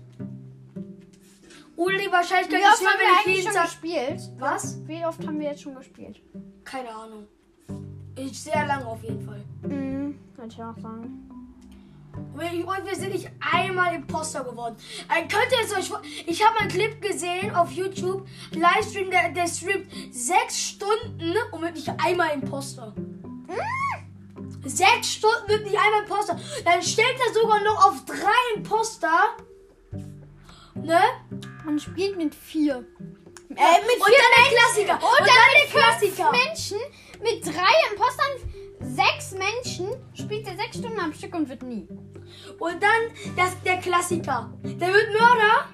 Oder 1.78 1.98
die 1.98 2.12
Wahrscheinlichkeit 2.12 2.60
Wie 2.60 2.64
ist 2.64 2.72
oft 2.74 2.82
höher, 2.82 2.90
haben 2.90 3.00
wir 3.00 3.06
ich 3.06 3.18
eigentlich 3.20 3.38
jeden 3.38 3.48
schon 3.48 3.54
Tag. 3.56 3.66
gespielt? 3.66 4.20
Was? 4.40 4.88
Wie 4.88 5.06
oft 5.06 5.28
haben 5.28 5.40
wir 5.40 5.50
jetzt 5.50 5.62
schon 5.62 5.76
gespielt? 5.76 6.22
Keine 6.66 6.90
Ahnung. 6.90 7.28
Ich 8.18 8.42
sehr 8.44 8.66
lange 8.66 8.86
auf 8.88 9.02
jeden 9.04 9.22
Fall. 9.26 9.44
Mhm, 9.62 10.20
würde 10.36 10.52
ich 10.52 10.64
auch 10.64 10.76
sagen. 10.82 11.30
Und 12.18 12.40
wir 12.40 12.68
und 12.68 12.96
sind 12.96 13.14
nicht 13.14 13.30
einmal 13.40 13.96
Imposter 13.96 14.44
geworden. 14.44 14.76
Ein 15.08 15.28
könnt 15.28 15.52
ihr 15.52 15.66
es 15.66 15.74
euch 15.74 15.98
Ich 16.26 16.46
habe 16.46 16.60
einen 16.60 16.70
Clip 16.70 17.02
gesehen 17.02 17.56
auf 17.56 17.72
YouTube. 17.72 18.28
Livestream, 18.52 19.10
der, 19.10 19.30
der 19.30 19.48
streamt 19.48 19.88
sechs 20.12 20.60
Stunden 20.60 21.34
und 21.52 21.62
wird 21.62 21.76
nicht 21.76 21.90
einmal 22.04 22.32
Imposter. 22.34 22.94
Sechs 24.66 25.14
Stunden 25.14 25.48
wird 25.48 25.64
nicht 25.66 25.78
einmal 25.78 26.04
Imposter. 26.04 26.40
Dann 26.66 26.82
stellt 26.84 27.18
er 27.28 27.34
sogar 27.34 27.64
noch 27.64 27.88
auf 27.88 28.06
drei 28.06 28.56
Imposter. 28.56 29.38
Ne? 30.76 31.02
Man 31.66 31.80
spielt 31.80 32.18
mit 32.18 32.36
vier. 32.36 32.86
Äh, 33.50 33.82
mit 33.88 33.96
und 33.96 34.12
dann 34.12 34.34
der 34.38 34.58
Klassiker. 34.58 34.94
Und, 34.96 35.20
dann, 35.20 35.28
der 35.28 35.64
mit 35.64 35.72
Klassiker. 35.72 36.32
Menschen, 36.32 36.78
mit 37.22 37.46
drei 37.46 37.74
Impostern, 37.92 38.52
sechs 38.80 39.34
Menschen, 39.34 39.88
spielt 40.14 40.48
er 40.48 40.56
sechs 40.56 40.78
Stunden 40.78 41.00
am 41.00 41.14
Stück 41.14 41.34
und 41.36 41.50
wird 41.50 41.64
nie. 41.64 41.88
Und 42.60 42.82
dann 42.84 43.36
das, 43.36 43.56
der 43.64 43.78
Klassiker. 43.78 44.52
Der 44.64 44.88
wird 44.94 45.10
Mörder. 45.12 45.66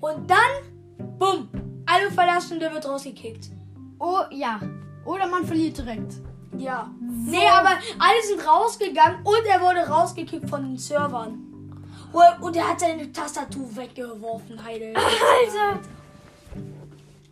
Und 0.00 0.28
dann, 0.30 1.18
bumm, 1.18 1.48
alle 1.86 2.10
verlassen, 2.10 2.58
der 2.58 2.72
wird 2.72 2.86
rausgekickt. 2.86 3.50
Oh 3.98 4.20
ja. 4.30 4.60
Oder 5.04 5.26
man 5.26 5.44
verliert 5.44 5.78
direkt. 5.78 6.14
Ja. 6.56 6.90
Nee, 7.00 7.48
aber 7.48 7.70
alle 7.98 8.22
sind 8.26 8.46
rausgegangen 8.46 9.20
und 9.24 9.46
er 9.48 9.60
wurde 9.60 9.80
rausgekickt 9.88 10.48
von 10.50 10.62
den 10.64 10.76
Servern. 10.78 11.48
Und- 12.12 12.42
Und 12.42 12.56
er 12.56 12.68
hat 12.68 12.80
seine 12.80 13.10
Tastatur 13.10 13.74
weggeworfen, 13.76 14.62
Heide. 14.62 14.88
Alter. 14.96 15.80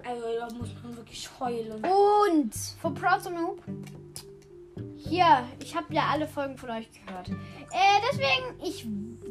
Also 0.04 0.22
da 0.38 0.46
muss 0.56 0.68
man 0.82 0.96
wirklich 0.96 1.28
heulen. 1.38 1.84
Und 1.84 2.54
for 2.80 2.94
Proud 2.94 3.22
to 3.22 3.30
Noob. 3.30 3.62
Hier, 4.96 5.44
ich 5.62 5.74
habe 5.74 5.92
ja 5.94 6.04
alle 6.12 6.26
Folgen 6.26 6.56
von 6.56 6.70
euch 6.70 6.88
gehört. 6.92 7.28
Äh, 7.28 8.00
deswegen, 8.10 8.60
ich 8.62 8.86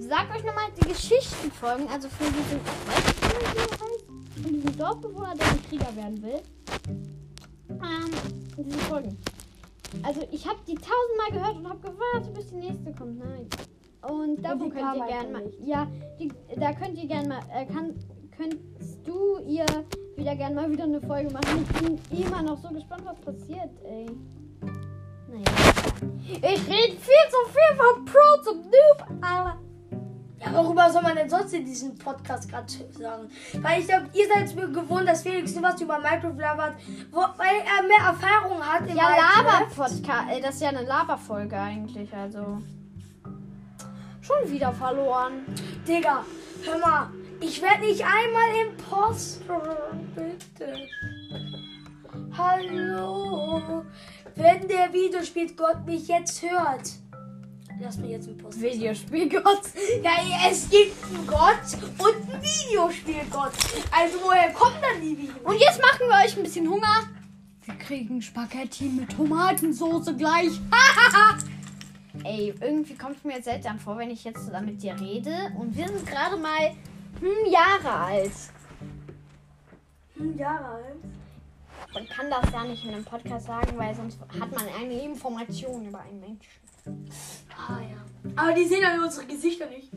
sag 0.08 0.30
euch 0.36 0.44
nochmal 0.44 0.66
die 0.82 0.88
Geschichtenfolgen, 0.88 1.88
also 1.90 2.10
für 2.10 2.26
diesen, 2.26 2.60
für 4.36 4.50
diesen 4.50 4.78
Dorfbewohner, 4.78 5.36
der 5.36 5.48
ein 5.48 5.64
Krieger 5.64 5.96
werden 5.96 6.22
will. 6.22 6.42
Ähm, 7.70 8.12
diese 8.58 8.78
Folgen. 8.80 9.18
Also 10.04 10.28
ich 10.32 10.48
habe 10.48 10.60
die 10.68 10.76
tausendmal 10.76 11.32
gehört 11.32 11.56
und 11.58 11.70
habe 11.70 11.80
gewartet, 11.80 12.34
bis 12.34 12.48
die 12.48 12.56
nächste 12.56 12.92
kommt. 12.94 13.20
Nein. 13.20 13.48
Und 14.02 14.42
davon 14.42 14.70
die 14.70 14.76
könnt 14.76 14.96
ihr 14.96 15.06
gerne 15.06 15.32
mal. 15.32 15.52
Ja, 15.60 15.88
die, 16.20 16.32
da 16.58 16.74
könnt 16.74 16.98
ihr 16.98 17.08
gerne 17.08 17.28
mal. 17.28 17.42
Äh, 17.54 17.66
kann, 17.66 17.96
könntest 18.36 19.00
du 19.06 19.40
ihr 19.40 19.66
wieder 20.30 20.36
gerne 20.36 20.56
mal 20.56 20.70
wieder 20.72 20.84
eine 20.84 21.02
Folge 21.02 21.32
machen? 21.32 21.66
Ich 21.72 21.82
bin 21.82 22.24
immer 22.24 22.42
noch 22.44 22.58
so 22.62 22.70
gespannt, 22.70 23.04
was 23.06 23.20
passiert, 23.20 23.70
ey. 23.84 24.06
Naja. 25.28 25.44
Ich 26.28 26.68
rede 26.68 26.98
viel 26.98 27.26
zu 27.30 27.52
viel 27.52 27.78
von 27.78 28.06
Pro 28.06 28.44
zum 28.44 28.62
Noob, 28.62 29.22
aber. 29.22 29.58
Ja, 30.40 30.54
worüber 30.54 30.90
soll 30.90 31.02
man 31.02 31.16
denn 31.16 31.30
sonst 31.30 31.54
in 31.54 31.66
diesem 31.66 31.98
Podcast 31.98 32.48
gerade 32.48 32.72
sagen? 32.92 33.30
Weil 33.62 33.82
ich 33.82 33.88
glaube, 33.88 34.06
ihr 34.14 34.28
seid 34.28 34.56
mir 34.56 34.68
gewohnt, 34.70 35.08
dass 35.08 35.24
Felix 35.24 35.54
nur 35.54 35.64
was 35.64 35.82
über 35.82 35.98
Minecraft 35.98 36.38
labert, 36.38 36.76
wo, 37.12 37.20
weil 37.20 37.58
er 37.66 37.88
mehr 37.88 38.08
Erfahrung 38.08 38.62
hat. 38.62 38.88
in 38.88 38.96
Ja. 38.96 39.10
Laber-Podcast. 39.10 40.44
Das 40.44 40.56
ist 40.56 40.62
ja 40.62 40.70
eine 40.70 40.84
Laberfolge 40.84 41.58
eigentlich, 41.58 42.14
also. 42.14 42.62
Schon 44.22 44.52
wieder 44.52 44.72
verloren. 44.72 45.44
Digga, 45.88 46.24
hör 46.64 46.78
mal, 46.78 47.08
ich 47.42 47.62
werde 47.62 47.86
nicht 47.86 48.04
einmal 48.04 48.68
Imposter, 48.68 49.92
bitte. 50.16 50.88
Hallo, 52.38 53.84
wenn 54.36 54.68
der 54.68 54.92
Videospielgott 54.94 55.86
mich 55.86 56.08
jetzt 56.08 56.42
hört. 56.42 56.92
Lass 57.82 57.98
mir 57.98 58.10
jetzt 58.10 58.28
Imposter. 58.28 58.62
Videospielgott. 58.62 59.62
Ja, 60.04 60.50
es 60.50 60.70
gibt 60.70 60.96
einen 61.06 61.26
Gott 61.26 61.78
und 61.98 62.34
einen 62.34 62.42
Videospielgott. 62.42 63.54
Also 63.92 64.18
woher 64.24 64.52
kommen 64.52 64.76
dann 64.82 65.02
die 65.02 65.18
Videos? 65.18 65.38
Und 65.44 65.60
jetzt 65.60 65.82
machen 65.82 66.08
wir 66.08 66.26
euch 66.26 66.38
ein 66.38 66.44
bisschen 66.44 66.70
Hunger. 66.70 67.10
Wir 67.66 67.76
kriegen 67.76 68.22
Spaghetti 68.22 68.86
mit 68.86 69.16
Tomatensauce 69.16 70.16
gleich. 70.18 70.60
Ey, 72.24 72.54
irgendwie 72.60 72.96
kommt 72.96 73.18
es 73.18 73.24
mir 73.24 73.36
jetzt 73.36 73.46
seltsam 73.46 73.80
vor, 73.80 73.98
wenn 73.98 74.10
ich 74.10 74.24
jetzt 74.24 74.46
so 74.46 74.52
mit 74.60 74.82
dir 74.82 75.00
rede. 75.00 75.54
Und 75.58 75.78
wir 75.78 75.88
sind 75.88 76.06
gerade 76.06 76.38
mal 76.38 76.76
hm, 77.20 77.52
Jahre 77.52 77.92
alt. 78.06 78.32
Hm, 80.16 80.38
ja, 80.38 80.80
Man 81.94 82.08
kann 82.08 82.30
das 82.30 82.52
ja 82.52 82.64
nicht 82.64 82.84
in 82.86 82.94
einem 82.94 83.06
Podcast 83.06 83.48
sagen, 83.48 83.78
weil 83.78 83.96
sonst 83.96 84.20
hat 84.22 84.52
man 84.52 84.68
eine 84.80 85.02
Information 85.04 85.88
über 85.88 86.00
einen 86.02 86.20
Menschen. 86.20 87.08
Ah 87.56 87.80
ja. 87.82 87.98
Aber 88.36 88.54
die 88.54 88.66
sehen 88.66 88.82
dann 88.82 89.04
unsere 89.04 89.26
Gesichter 89.26 89.66
nicht. 89.68 89.90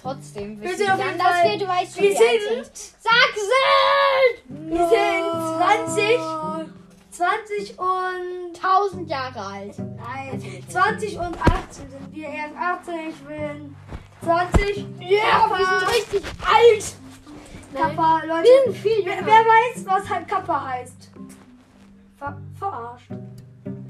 Trotzdem 0.00 0.60
Wir 0.60 0.68
wissen 0.70 0.78
sind 0.86 0.86
wir 0.98 1.04
dann, 1.04 1.18
dass 1.18 1.44
wir, 1.44 1.58
du 1.58 1.66
weißt 1.68 1.96
wir 2.00 2.10
wie 2.10 2.16
alt 2.16 2.42
sind- 2.48 2.76
sind. 2.76 2.94
Sachsen! 3.02 4.70
Wir 4.70 4.88
sind 4.88 6.18
20, 7.10 7.76
20 7.76 7.78
und 7.78 8.54
1000 8.64 9.08
Jahre 9.10 9.40
alt. 9.40 9.78
Nein, 9.78 10.64
20 10.68 11.18
und 11.18 11.36
18 11.40 11.90
sind 11.90 12.12
wir 12.14 12.28
erst 12.28 12.56
18. 12.56 12.94
Ich 13.10 13.16
bin 13.24 13.76
20. 14.24 14.86
Ja, 15.00 15.50
wir 15.50 15.66
sind 15.66 15.88
richtig 15.88 16.22
alt. 16.40 16.94
Kappa, 17.74 18.22
Leute. 18.24 18.44
Wir 18.44 18.72
sind 18.72 18.76
viel 18.82 19.04
Wer, 19.04 19.26
wer 19.26 19.32
weiß, 19.32 19.84
was 19.84 20.08
halt 20.08 20.28
Kappa 20.28 20.64
heißt? 20.64 21.10
Ver 22.18 22.40
verarscht. 22.58 23.10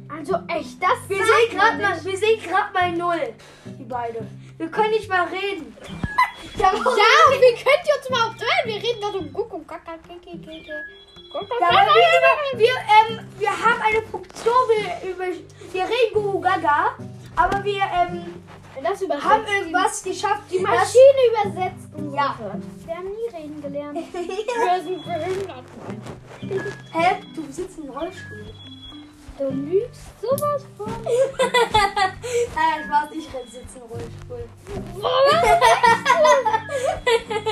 Also 0.08 0.34
echt, 0.48 0.82
das 0.82 1.08
Wir 1.08 1.18
sehen 1.18 1.50
gerade 1.58 1.82
mal, 1.82 2.04
wir 2.04 2.16
sehen 2.16 2.40
gerade 2.42 2.72
mal 2.72 2.92
null. 2.92 3.34
Die 3.64 3.84
beide. 3.84 4.26
Wir 4.56 4.68
können 4.68 4.90
nicht 4.90 5.08
mal 5.08 5.26
reden. 5.28 5.76
Ja, 6.56 6.72
Ja, 6.72 6.80
wie 7.32 7.54
könnt 7.54 7.82
ihr 7.84 7.96
uns 7.98 8.08
überhaupt 8.08 8.40
hören? 8.40 8.66
Wir 8.66 8.76
reden 8.76 9.00
da 9.00 9.10
so 9.10 9.22
Gucku, 9.22 9.64
Kaka, 9.64 9.94
Kiki, 10.06 10.38
Kiki. 10.38 10.70
Ja, 11.60 11.70
wir, 11.70 12.52
über, 12.52 12.58
wir, 12.58 12.68
ähm, 12.68 13.28
wir 13.38 13.50
haben 13.50 13.82
eine 13.82 14.02
Funktion, 14.02 14.54
wir, 14.68 15.10
über, 15.10 15.24
wir 15.72 15.82
reden 15.82 16.12
Gugu 16.12 16.40
Gaga, 16.40 16.96
aber 17.34 17.64
wir 17.64 17.80
ähm, 17.80 18.43
Das 18.82 19.00
übersetzt 19.00 19.24
haben 19.24 19.46
irgendwas 19.46 20.02
geschafft, 20.02 20.42
Die 20.50 20.58
Maschine 20.58 21.20
übersetzt 21.30 21.94
uns. 21.94 22.14
Ja. 22.14 22.36
Wir 22.84 22.96
haben 22.96 23.08
nie 23.08 23.36
reden 23.36 23.62
gelernt. 23.62 23.98
Wir 24.12 24.82
sind 24.82 25.04
behindert. 25.04 25.64
Hä? 26.92 27.16
Du 27.34 27.42
sitzt 27.50 27.78
im 27.78 27.90
Rollstuhl. 27.90 28.46
Du 29.36 29.50
lügst 29.50 30.20
sowas 30.20 30.64
von. 30.76 30.86
Nein, 32.54 32.84
Spaß, 32.86 33.10
ich 33.12 33.34
renn 33.34 33.48
sitzen 33.50 33.82
Rollstuhl. 33.90 34.48
Willst 37.26 37.43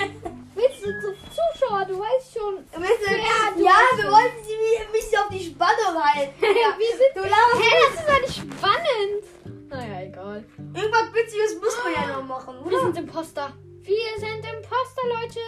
machen, 12.42 12.56
Wir 12.64 12.78
oder? 12.78 12.80
sind 12.92 12.98
Imposter. 12.98 13.52
Wir 13.82 14.12
sind 14.18 14.44
Imposter, 14.44 15.04
Leute. 15.08 15.40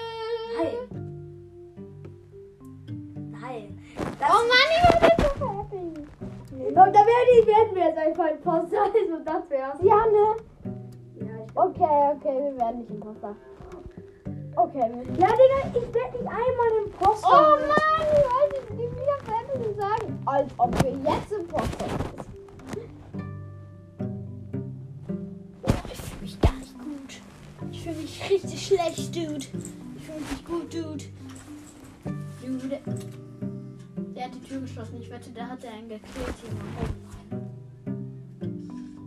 Nein. 0.58 0.78
Nein. 3.30 3.78
Das, 4.18 4.30
Oh 4.30 4.42
Mann, 4.48 4.70
ich 4.72 5.16
bin 5.16 5.26
so 5.38 5.46
happy. 5.58 5.84
Und 6.68 6.74
da 6.76 6.84
werden, 6.84 7.46
werden 7.46 7.74
wir 7.74 7.84
jetzt 7.84 7.98
einfach 7.98 8.30
Imposter. 8.30 8.76
Also 8.84 9.24
das 9.24 9.50
wär's. 9.50 9.78
Ja, 9.82 10.06
ne? 10.06 10.36
Ja, 11.20 11.44
ich 11.44 11.56
Okay, 11.56 12.16
okay, 12.16 12.36
wir 12.42 12.56
werden 12.58 12.78
nicht 12.80 12.90
Imposter. 12.90 13.36
Okay, 14.56 14.78
wir 14.78 15.18
ja 15.18 15.28
Digga, 15.32 15.60
ich 15.68 15.94
werde 15.94 16.12
nicht 16.18 16.28
einmal 16.28 16.84
Imposter. 16.84 17.28
Oh 17.28 17.56
Mann, 17.66 18.06
ich 18.12 18.24
weiß 18.24 18.48
nicht, 18.52 18.72
wie 18.72 18.88
wieder 19.00 19.18
fertig 19.24 19.62
zu 19.64 19.80
sagen. 19.80 20.22
Als 20.26 20.50
ob 20.58 20.82
wir 20.82 20.90
jetzt 20.90 21.32
Imposter 21.32 21.86
sind. 21.88 22.03
Mich 28.14 28.30
richtig 28.30 28.66
schlecht, 28.66 29.14
Dude. 29.14 29.36
Ich 29.96 30.04
fühle 30.04 30.20
mich 30.20 30.44
gut, 30.44 30.72
Dude. 30.72 31.04
Dude. 32.42 32.80
Der 34.14 34.24
hat 34.24 34.34
die 34.34 34.48
Tür 34.48 34.60
geschlossen. 34.60 35.00
Ich 35.00 35.10
wette, 35.10 35.30
der 35.30 35.48
hat 35.48 35.64
einen 35.64 35.88
gekillt 35.88 36.34
jemand. 36.42 36.94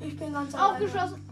Ich 0.06 0.18
bin 0.18 0.34
ganz 0.34 0.54
Auch 0.54 0.70
alleine. 0.70 0.86
geschlossen. 0.86 1.24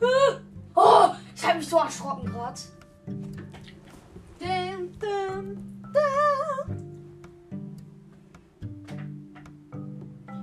Oh, 0.74 1.10
ich 1.36 1.44
habe 1.46 1.58
mich 1.58 1.68
so 1.68 1.76
erschrocken 1.76 2.32
gerade. 2.32 2.58
Dum, 3.06 4.88
dum, 4.98 5.82
dum. 5.92 6.76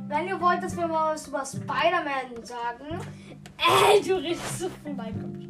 Wenn 0.07 0.27
ihr 0.27 0.39
wollt, 0.39 0.61
dass 0.61 0.77
wir 0.77 0.87
mal 0.87 1.13
was 1.15 1.27
über 1.27 1.43
Spider-Man 1.43 2.45
sagen, 2.45 3.01
Ey, 3.57 4.01
du 4.03 4.17
redest 4.17 4.59
so 4.59 4.69
viel 4.69 4.93
Minecraft. 4.93 5.29
Ach, 5.29 5.39
egal. 5.41 5.48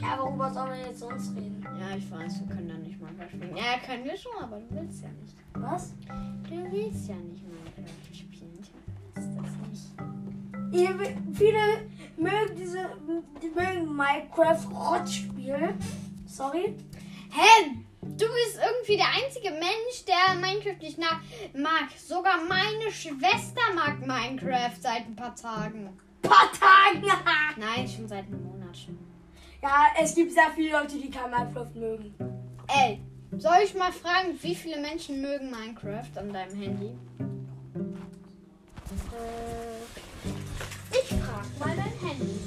Ja, 0.00 0.18
worüber 0.18 0.50
sollen 0.50 0.72
wir 0.72 0.86
jetzt 0.86 1.00
sonst 1.00 1.36
reden? 1.36 1.66
Ja, 1.78 1.96
ich 1.96 2.10
weiß, 2.10 2.40
wir 2.40 2.56
können 2.56 2.68
da 2.68 2.74
nicht 2.74 3.00
Minecraft 3.00 3.28
spielen. 3.28 3.56
Ja, 3.56 3.78
können 3.84 4.04
wir 4.04 4.16
schon, 4.16 4.32
aber 4.40 4.58
du 4.58 4.66
willst 4.70 5.02
ja 5.02 5.08
nicht. 5.08 5.36
Was? 5.54 5.94
Du 6.48 6.72
willst 6.72 7.08
ja 7.08 7.16
nicht 7.16 7.44
Minecraft 7.46 8.14
spielen. 8.14 8.58
Ich 8.60 8.72
weiß 9.16 9.28
das 9.36 9.68
nicht. 9.68 10.72
Ihr, 10.72 10.98
viele 11.34 11.90
mögen 12.16 12.56
diese, 12.56 12.90
die 13.42 13.48
mögen 13.48 13.94
Minecraft 13.94 14.66
Rot 14.72 15.08
spielen. 15.08 15.74
Sorry. 16.26 16.76
Hä? 17.30 17.76
Du 18.02 18.26
bist 18.26 18.58
irgendwie 18.64 18.96
der 18.96 19.08
einzige 19.08 19.50
Mensch, 19.50 20.04
der 20.06 20.34
Minecraft 20.36 20.80
nicht 20.80 20.98
mag. 20.98 21.88
Sogar 21.98 22.38
meine 22.48 22.90
Schwester 22.90 23.60
mag 23.74 24.00
Minecraft 24.00 24.76
seit 24.80 25.06
ein 25.06 25.16
paar 25.16 25.34
Tagen. 25.34 25.90
Paar 26.22 26.50
Tagen. 26.52 27.06
Nein, 27.56 27.88
schon 27.88 28.08
seit 28.08 28.26
einem 28.26 28.42
Monat 28.44 28.76
schon. 28.76 29.09
Ja, 29.62 29.86
es 30.00 30.14
gibt 30.14 30.32
sehr 30.32 30.50
viele 30.54 30.72
Leute, 30.72 30.96
die 30.96 31.10
kein 31.10 31.30
Minecraft 31.30 31.74
mögen. 31.74 32.14
Ey, 32.68 33.00
soll 33.38 33.58
ich 33.64 33.74
mal 33.74 33.92
fragen, 33.92 34.38
wie 34.40 34.54
viele 34.54 34.80
Menschen 34.80 35.20
mögen 35.20 35.50
Minecraft 35.50 36.16
an 36.16 36.32
deinem 36.32 36.56
Handy? 36.56 36.96
Äh, 39.12 39.80
ich 40.92 41.08
frag 41.08 41.58
mal 41.58 41.76
dein 41.76 42.08
Handy. 42.08 42.40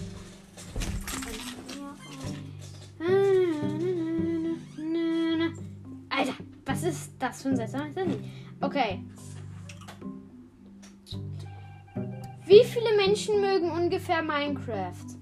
Alter, 6.09 6.33
was 6.65 6.83
ist 6.83 7.11
das 7.19 7.41
für 7.41 7.49
ein 7.49 7.55
seltsames 7.57 7.95
Handy? 7.95 8.19
Okay. 8.61 9.03
Wie 12.45 12.63
viele 12.63 12.95
Menschen 12.97 13.41
mögen 13.41 13.71
ungefähr 13.71 14.21
Minecraft? 14.21 15.12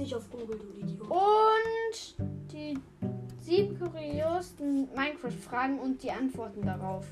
Nicht 0.00 0.14
auf 0.14 0.30
Google, 0.30 0.58
du 0.58 0.80
Idiot. 0.80 1.10
Und 1.10 2.50
die 2.50 2.78
sieben 3.38 3.78
kuriosten 3.78 4.88
Minecraft-Fragen 4.94 5.78
und 5.78 6.02
die 6.02 6.10
Antworten 6.10 6.62
darauf. 6.62 7.04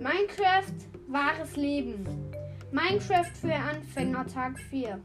Minecraft, 0.00 0.74
wahres 1.06 1.54
Leben. 1.54 2.04
Minecraft 2.72 3.30
für 3.40 3.54
Anfänger, 3.54 4.26
Tag 4.26 4.58
4. 4.58 4.98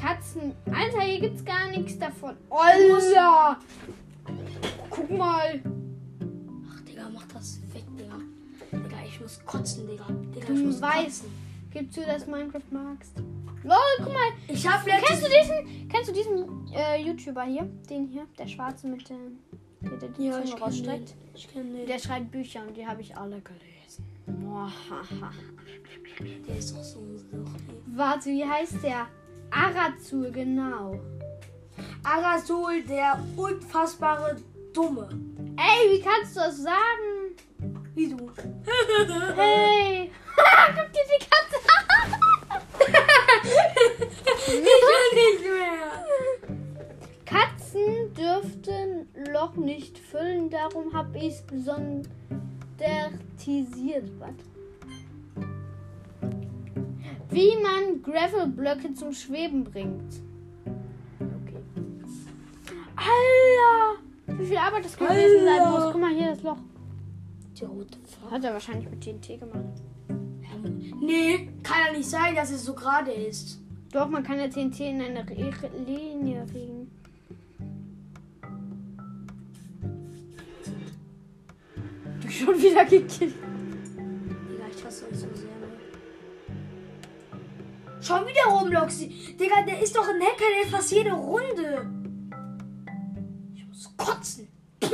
Katzen. 0.00 0.54
Alter, 0.66 1.00
hier 1.00 1.20
gibt's 1.22 1.44
gar 1.44 1.68
nichts 1.70 1.98
davon. 1.98 2.36
Alter! 2.50 3.58
Guck 4.90 5.10
mal. 5.10 5.60
Ach, 6.70 6.80
Digga, 6.82 7.10
mach 7.12 7.26
das 7.34 7.60
weg, 7.72 7.82
Digga. 7.98 8.20
Digga, 8.70 8.96
ich 9.04 9.20
muss 9.20 9.44
kotzen, 9.44 9.88
Digga. 9.88 10.06
Digga, 10.08 10.52
ich 10.52 10.64
muss 10.64 10.80
weißt. 10.80 11.24
kotzen. 11.24 11.50
Gibst 11.72 11.96
du, 11.96 12.04
dass 12.06 12.28
Minecraft 12.28 12.70
magst? 12.70 13.20
Lol, 13.62 13.76
guck 13.98 14.12
mal. 14.12 14.32
Ich 14.48 14.66
hab 14.66 14.84
Kennst 14.84 15.22
du 15.24 15.28
diesen, 15.30 15.88
kennst 15.88 16.08
du 16.08 16.12
diesen 16.14 16.66
äh, 16.72 16.96
YouTuber 17.02 17.42
hier? 17.44 17.64
Den 17.88 18.06
hier? 18.06 18.26
Der 18.38 18.46
Schwarze 18.46 18.86
mit 18.86 19.08
dem. 19.08 19.38
Der, 19.82 19.96
der 19.98 20.08
die 20.10 20.26
Ja, 20.26 20.42
Zunge 20.44 20.60
rausstreckt? 20.60 21.10
den. 21.10 21.16
Ich 21.34 21.48
kenn 21.52 21.72
den. 21.74 21.86
Der 21.86 21.98
schreibt 21.98 22.30
Bücher 22.30 22.60
und 22.66 22.76
die 22.76 22.86
habe 22.86 23.00
ich 23.02 23.16
alle 23.16 23.40
gelesen. 23.40 24.04
Der 26.46 26.56
ist 26.58 26.76
doch 26.76 26.82
so. 26.82 27.00
Warte, 27.86 28.28
wie 28.28 28.44
heißt 28.44 28.82
der? 28.82 29.06
Arazul, 29.50 30.30
genau. 30.30 31.00
Arasul, 32.04 32.82
der 32.82 33.18
unfassbare 33.36 34.36
Dumme. 34.74 35.08
Ey, 35.56 35.92
wie 35.92 36.00
kannst 36.02 36.36
du 36.36 36.40
das 36.40 36.58
sagen? 36.58 37.34
Wie 37.94 38.10
du. 38.10 38.30
Hey! 39.34 40.10
Guck 40.36 40.92
dir 40.92 41.06
die 41.08 41.24
Katze 41.24 41.56
darum 50.60 50.92
habe 50.92 51.18
ich 51.18 51.34
es. 51.34 51.44
Was? 54.18 54.30
Wie 57.30 57.56
man 57.62 58.02
Gravelblöcke 58.02 58.94
zum 58.94 59.12
Schweben 59.12 59.64
bringt. 59.64 60.20
Okay. 61.18 61.62
Alter! 62.96 64.38
Wie 64.38 64.46
viel 64.46 64.56
Arbeit 64.56 64.84
das 64.84 64.96
gewesen 64.96 65.44
sein 65.44 65.70
muss. 65.70 65.92
Guck 65.92 66.00
mal 66.00 66.14
hier 66.14 66.30
das 66.30 66.42
Loch. 66.42 66.58
Hat 68.30 68.44
er 68.44 68.52
wahrscheinlich 68.52 68.88
mit 68.88 69.00
TNT 69.00 69.38
gemacht. 69.38 69.82
Nee, 71.00 71.50
kann 71.62 71.76
ja 71.86 71.92
nicht 71.96 72.08
sein, 72.08 72.34
dass 72.34 72.50
es 72.50 72.64
so 72.64 72.74
gerade 72.74 73.12
ist. 73.12 73.60
Doch, 73.92 74.08
man 74.08 74.22
kann 74.22 74.38
ja 74.38 74.48
TNT 74.48 74.80
in 74.80 75.00
eine 75.00 75.24
Linie 75.86 76.46
regen. 76.54 76.79
Du 82.30 82.36
schon 82.44 82.62
wieder 82.62 82.84
gekillt. 82.84 83.34
Digga, 83.34 84.64
ich 84.72 84.84
hasse 84.84 85.06
euch 85.06 85.16
so 85.16 85.26
sehr. 85.34 85.50
ne? 85.50 85.66
Schon 88.00 88.24
wieder 88.24 88.44
Roblox. 88.48 88.98
Digga, 89.00 89.62
der 89.66 89.82
ist 89.82 89.96
doch 89.96 90.06
ein 90.08 90.20
Hacker, 90.22 90.44
der 90.62 90.70
fast 90.70 90.92
jede 90.92 91.10
Runde. 91.10 91.90
Ich 93.56 93.66
muss 93.66 93.92
kotzen. 93.96 94.46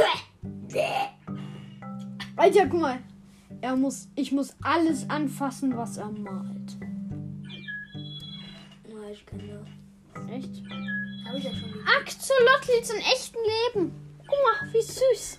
Alter, 2.37 2.67
guck 2.69 2.81
mal. 2.81 3.01
Er 3.61 3.77
muss, 3.77 4.09
ich 4.15 4.33
muss 4.33 4.57
alles 4.63 5.11
anfassen, 5.11 5.77
was 5.77 5.99
er 5.99 6.11
malt. 6.11 6.79
Ja, 8.89 9.11
ich 9.13 9.27
kann 9.27 9.43
das. 9.47 10.31
Echt? 10.31 10.63
Hab 11.27 11.37
ich 11.37 11.45
ja 11.45 11.51
schon 11.55 11.69
wieder. 11.69 11.85
Axolotls 12.01 12.91
im 12.91 13.01
echten 13.01 13.39
Leben. 13.75 13.93
Guck 14.21 14.29
mal, 14.29 14.73
wie 14.73 14.81
süß. 14.83 15.39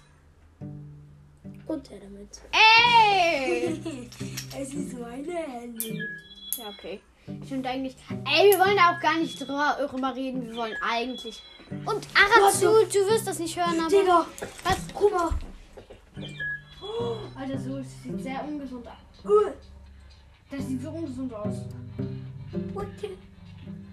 Und 1.67 1.91
er 1.91 1.99
damit. 1.99 2.41
Ey! 2.51 3.79
es 4.57 4.73
ist 4.73 4.97
meine 4.97 5.33
Handy. 5.33 6.01
ja, 6.57 6.69
okay. 6.69 7.01
Stimmt 7.45 7.67
eigentlich. 7.67 7.95
Ey, 8.09 8.51
wir 8.51 8.59
wollen 8.59 8.77
da 8.77 8.95
auch 8.95 9.01
gar 9.01 9.17
nicht 9.17 9.39
drüber 9.39 10.15
reden. 10.15 10.47
Wir 10.47 10.55
wollen 10.55 10.75
eigentlich. 10.81 11.41
Und 11.85 12.07
Arazul, 12.15 12.85
du 12.85 12.99
wirst 13.09 13.27
das 13.27 13.39
nicht 13.39 13.57
hören, 13.57 13.79
aber. 13.79 13.89
Digga, 13.89 14.25
Was? 14.63 14.77
guck 14.93 15.11
mal. 15.11 15.29
Alter, 17.35 17.59
so 17.59 17.77
das 17.77 17.87
sieht 18.03 18.21
sehr 18.21 18.43
ungesund 18.47 18.87
aus. 18.87 18.93
Das 20.49 20.67
sieht 20.67 20.81
so 20.81 20.89
ungesund 20.89 21.33
aus. 21.33 21.55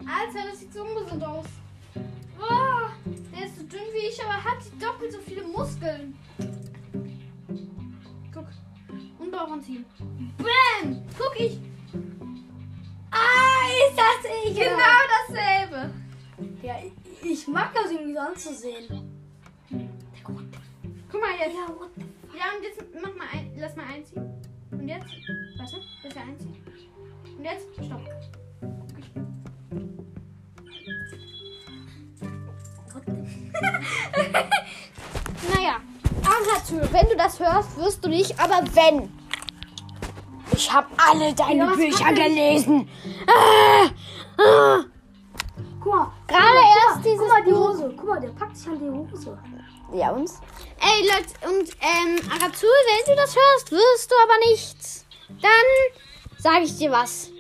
Alter, 0.07 0.49
das 0.51 0.61
sieht 0.61 0.73
so 0.73 0.83
ungesund 0.85 1.25
aus. 1.25 1.47
Oh, 2.39 2.89
der 3.37 3.47
ist 3.47 3.57
so 3.57 3.63
dünn 3.65 3.81
wie 3.93 4.07
ich, 4.07 4.23
aber 4.23 4.45
hat 4.45 4.59
doppelt 4.81 5.13
so 5.13 5.19
viele 5.19 5.43
Muskeln. 5.43 6.17
Drauf 9.35 9.51
anziehen. 9.53 9.85
Bam! 10.39 11.03
Guck 11.19 11.41
ich. 11.41 11.59
Ah, 13.11 13.69
ist 13.89 13.99
das 13.99 14.31
ich? 14.45 14.55
Genau 14.57 15.01
dasselbe. 15.29 15.95
Ja, 16.63 16.77
ich, 16.83 17.31
ich 17.31 17.49
mag 17.49 17.73
das 17.75 17.91
irgendwie 17.91 18.15
so 18.15 18.21
anzusehen. 18.21 19.15
Guck 21.11 21.21
mal 21.21 21.31
jetzt. 21.39 21.55
Ja, 21.55 22.45
und 22.57 22.63
jetzt 22.63 22.83
mach 23.01 23.15
mal 23.15 23.29
ein, 23.33 23.53
lass 23.57 23.77
mal 23.77 23.87
einziehen. 23.87 24.31
Und 24.71 24.89
jetzt? 24.89 25.07
Warte, 25.57 25.81
bitte 26.03 26.21
einziehen. 26.21 26.57
Und 27.37 27.45
jetzt? 27.45 27.67
Stopp. 27.85 28.01
Naja, 35.55 35.77
Aratsu, 36.25 36.81
wenn 36.91 37.07
du 37.09 37.17
das 37.17 37.39
hörst, 37.39 37.77
wirst 37.77 38.05
du 38.05 38.09
nicht, 38.09 38.39
aber 38.41 38.63
wenn. 38.75 39.11
Ich 40.75 40.79
habe 40.79 40.89
alle 40.97 41.33
deine 41.33 41.67
Ja, 41.67 41.75
Bücher 41.77 42.13
gelesen. 42.13 42.89
Ah, 43.29 43.89
ah. 44.43 44.85
Guck 45.81 45.95
mal. 45.95 46.13
Gerade 46.27 46.43
guck 46.43 46.55
mal, 46.55 46.91
erst 46.91 47.05
dieses 47.05 47.19
Guck 47.21 47.29
mal 47.29 47.45
die 47.45 47.51
Buch. 47.53 47.69
Hose. 47.69 47.95
Guck 47.97 48.09
mal, 48.09 48.21
der 48.21 48.29
packt 48.31 48.57
sich 48.57 48.67
an 48.67 48.81
die 48.81 48.91
Hose. 48.91 49.39
Ja, 49.93 50.11
uns? 50.11 50.41
Ey, 50.81 51.07
Leute, 51.07 51.57
und 51.57 51.71
ähm, 51.81 52.19
Aratsu, 52.29 52.67
wenn 52.67 53.15
du 53.15 53.23
das 53.23 53.37
hörst, 53.37 53.71
wirst 53.71 54.11
du 54.11 54.15
aber 54.25 54.51
nichts. 54.51 55.07
Dann 55.41 56.39
sage 56.39 56.65
ich 56.65 56.77
dir 56.77 56.91
was. 56.91 57.31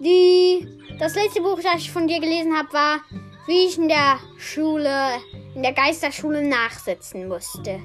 Die, 0.00 0.66
das 0.98 1.14
letzte 1.14 1.42
Buch, 1.42 1.60
das 1.62 1.76
ich 1.76 1.92
von 1.92 2.08
dir 2.08 2.18
gelesen 2.18 2.58
habe, 2.58 2.72
war, 2.72 3.00
wie 3.46 3.66
ich 3.66 3.78
in 3.78 3.88
der 3.88 4.18
Schule, 4.36 5.20
in 5.54 5.62
der 5.62 5.74
Geisterschule 5.74 6.42
nachsitzen 6.42 7.28
musste. 7.28 7.80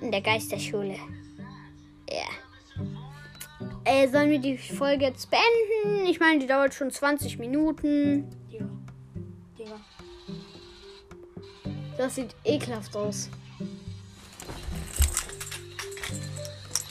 In 0.00 0.12
der 0.12 0.20
Geisterschule. 0.20 1.00
Ja. 2.08 2.28
Äh, 3.84 4.08
sollen 4.08 4.30
wir 4.30 4.38
die 4.38 4.58
Folge 4.58 5.06
jetzt 5.06 5.30
beenden? 5.30 6.06
Ich 6.06 6.20
meine, 6.20 6.38
die 6.38 6.46
dauert 6.46 6.74
schon 6.74 6.90
20 6.90 7.38
Minuten. 7.38 8.30
Digga. 8.50 8.66
Digga. 9.58 9.80
Das 11.96 12.14
sieht 12.14 12.34
ekelhaft 12.44 12.94
aus. 12.96 13.30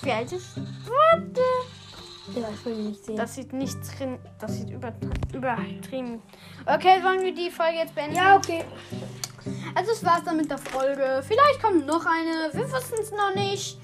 Wie 0.02 0.12
alt 0.12 0.32
ist? 0.32 0.58
Warte. 0.58 1.42
Digga, 2.36 2.48
ich 2.54 2.66
will 2.66 2.76
nicht 2.76 3.06
sehen. 3.06 3.18
Das 3.18 3.36
sieht 3.36 3.54
nicht 3.54 3.78
drin. 3.98 4.18
Das 4.40 4.56
sieht 4.56 4.70
über, 4.70 4.94
übertrieben. 5.34 6.22
Okay, 6.66 7.04
wollen 7.04 7.22
wir 7.22 7.34
die 7.34 7.50
Folge 7.50 7.78
jetzt 7.78 7.94
beenden? 7.96 8.16
ja, 8.16 8.36
okay. 8.36 8.64
Also 9.76 9.92
das 9.92 10.04
war's 10.04 10.24
dann 10.26 10.38
mit 10.38 10.50
der 10.50 10.58
Folge. 10.58 11.24
Vielleicht 11.28 11.62
kommt 11.62 11.86
noch 11.86 12.06
eine. 12.06 12.50
Wir 12.54 12.72
wissen 12.72 12.96
es 13.00 13.12
noch 13.12 13.34
nicht. 13.36 13.78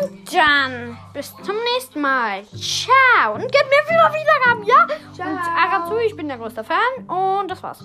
Und 0.00 0.34
dann 0.34 0.98
bis 1.12 1.34
zum 1.42 1.54
nächsten 1.74 2.00
Mal. 2.00 2.44
Ciao. 2.46 3.34
Und 3.34 3.42
gebt 3.42 3.68
mir 3.68 3.94
wieder 3.94 4.12
Wiedergaben, 4.12 4.64
ja? 4.64 4.86
Ciao. 5.14 5.30
Und 5.30 5.38
Arazu, 5.38 5.98
ich 5.98 6.16
bin 6.16 6.28
der 6.28 6.38
größte 6.38 6.64
Fan. 6.64 7.06
Und 7.06 7.50
das 7.50 7.62
war's. 7.62 7.84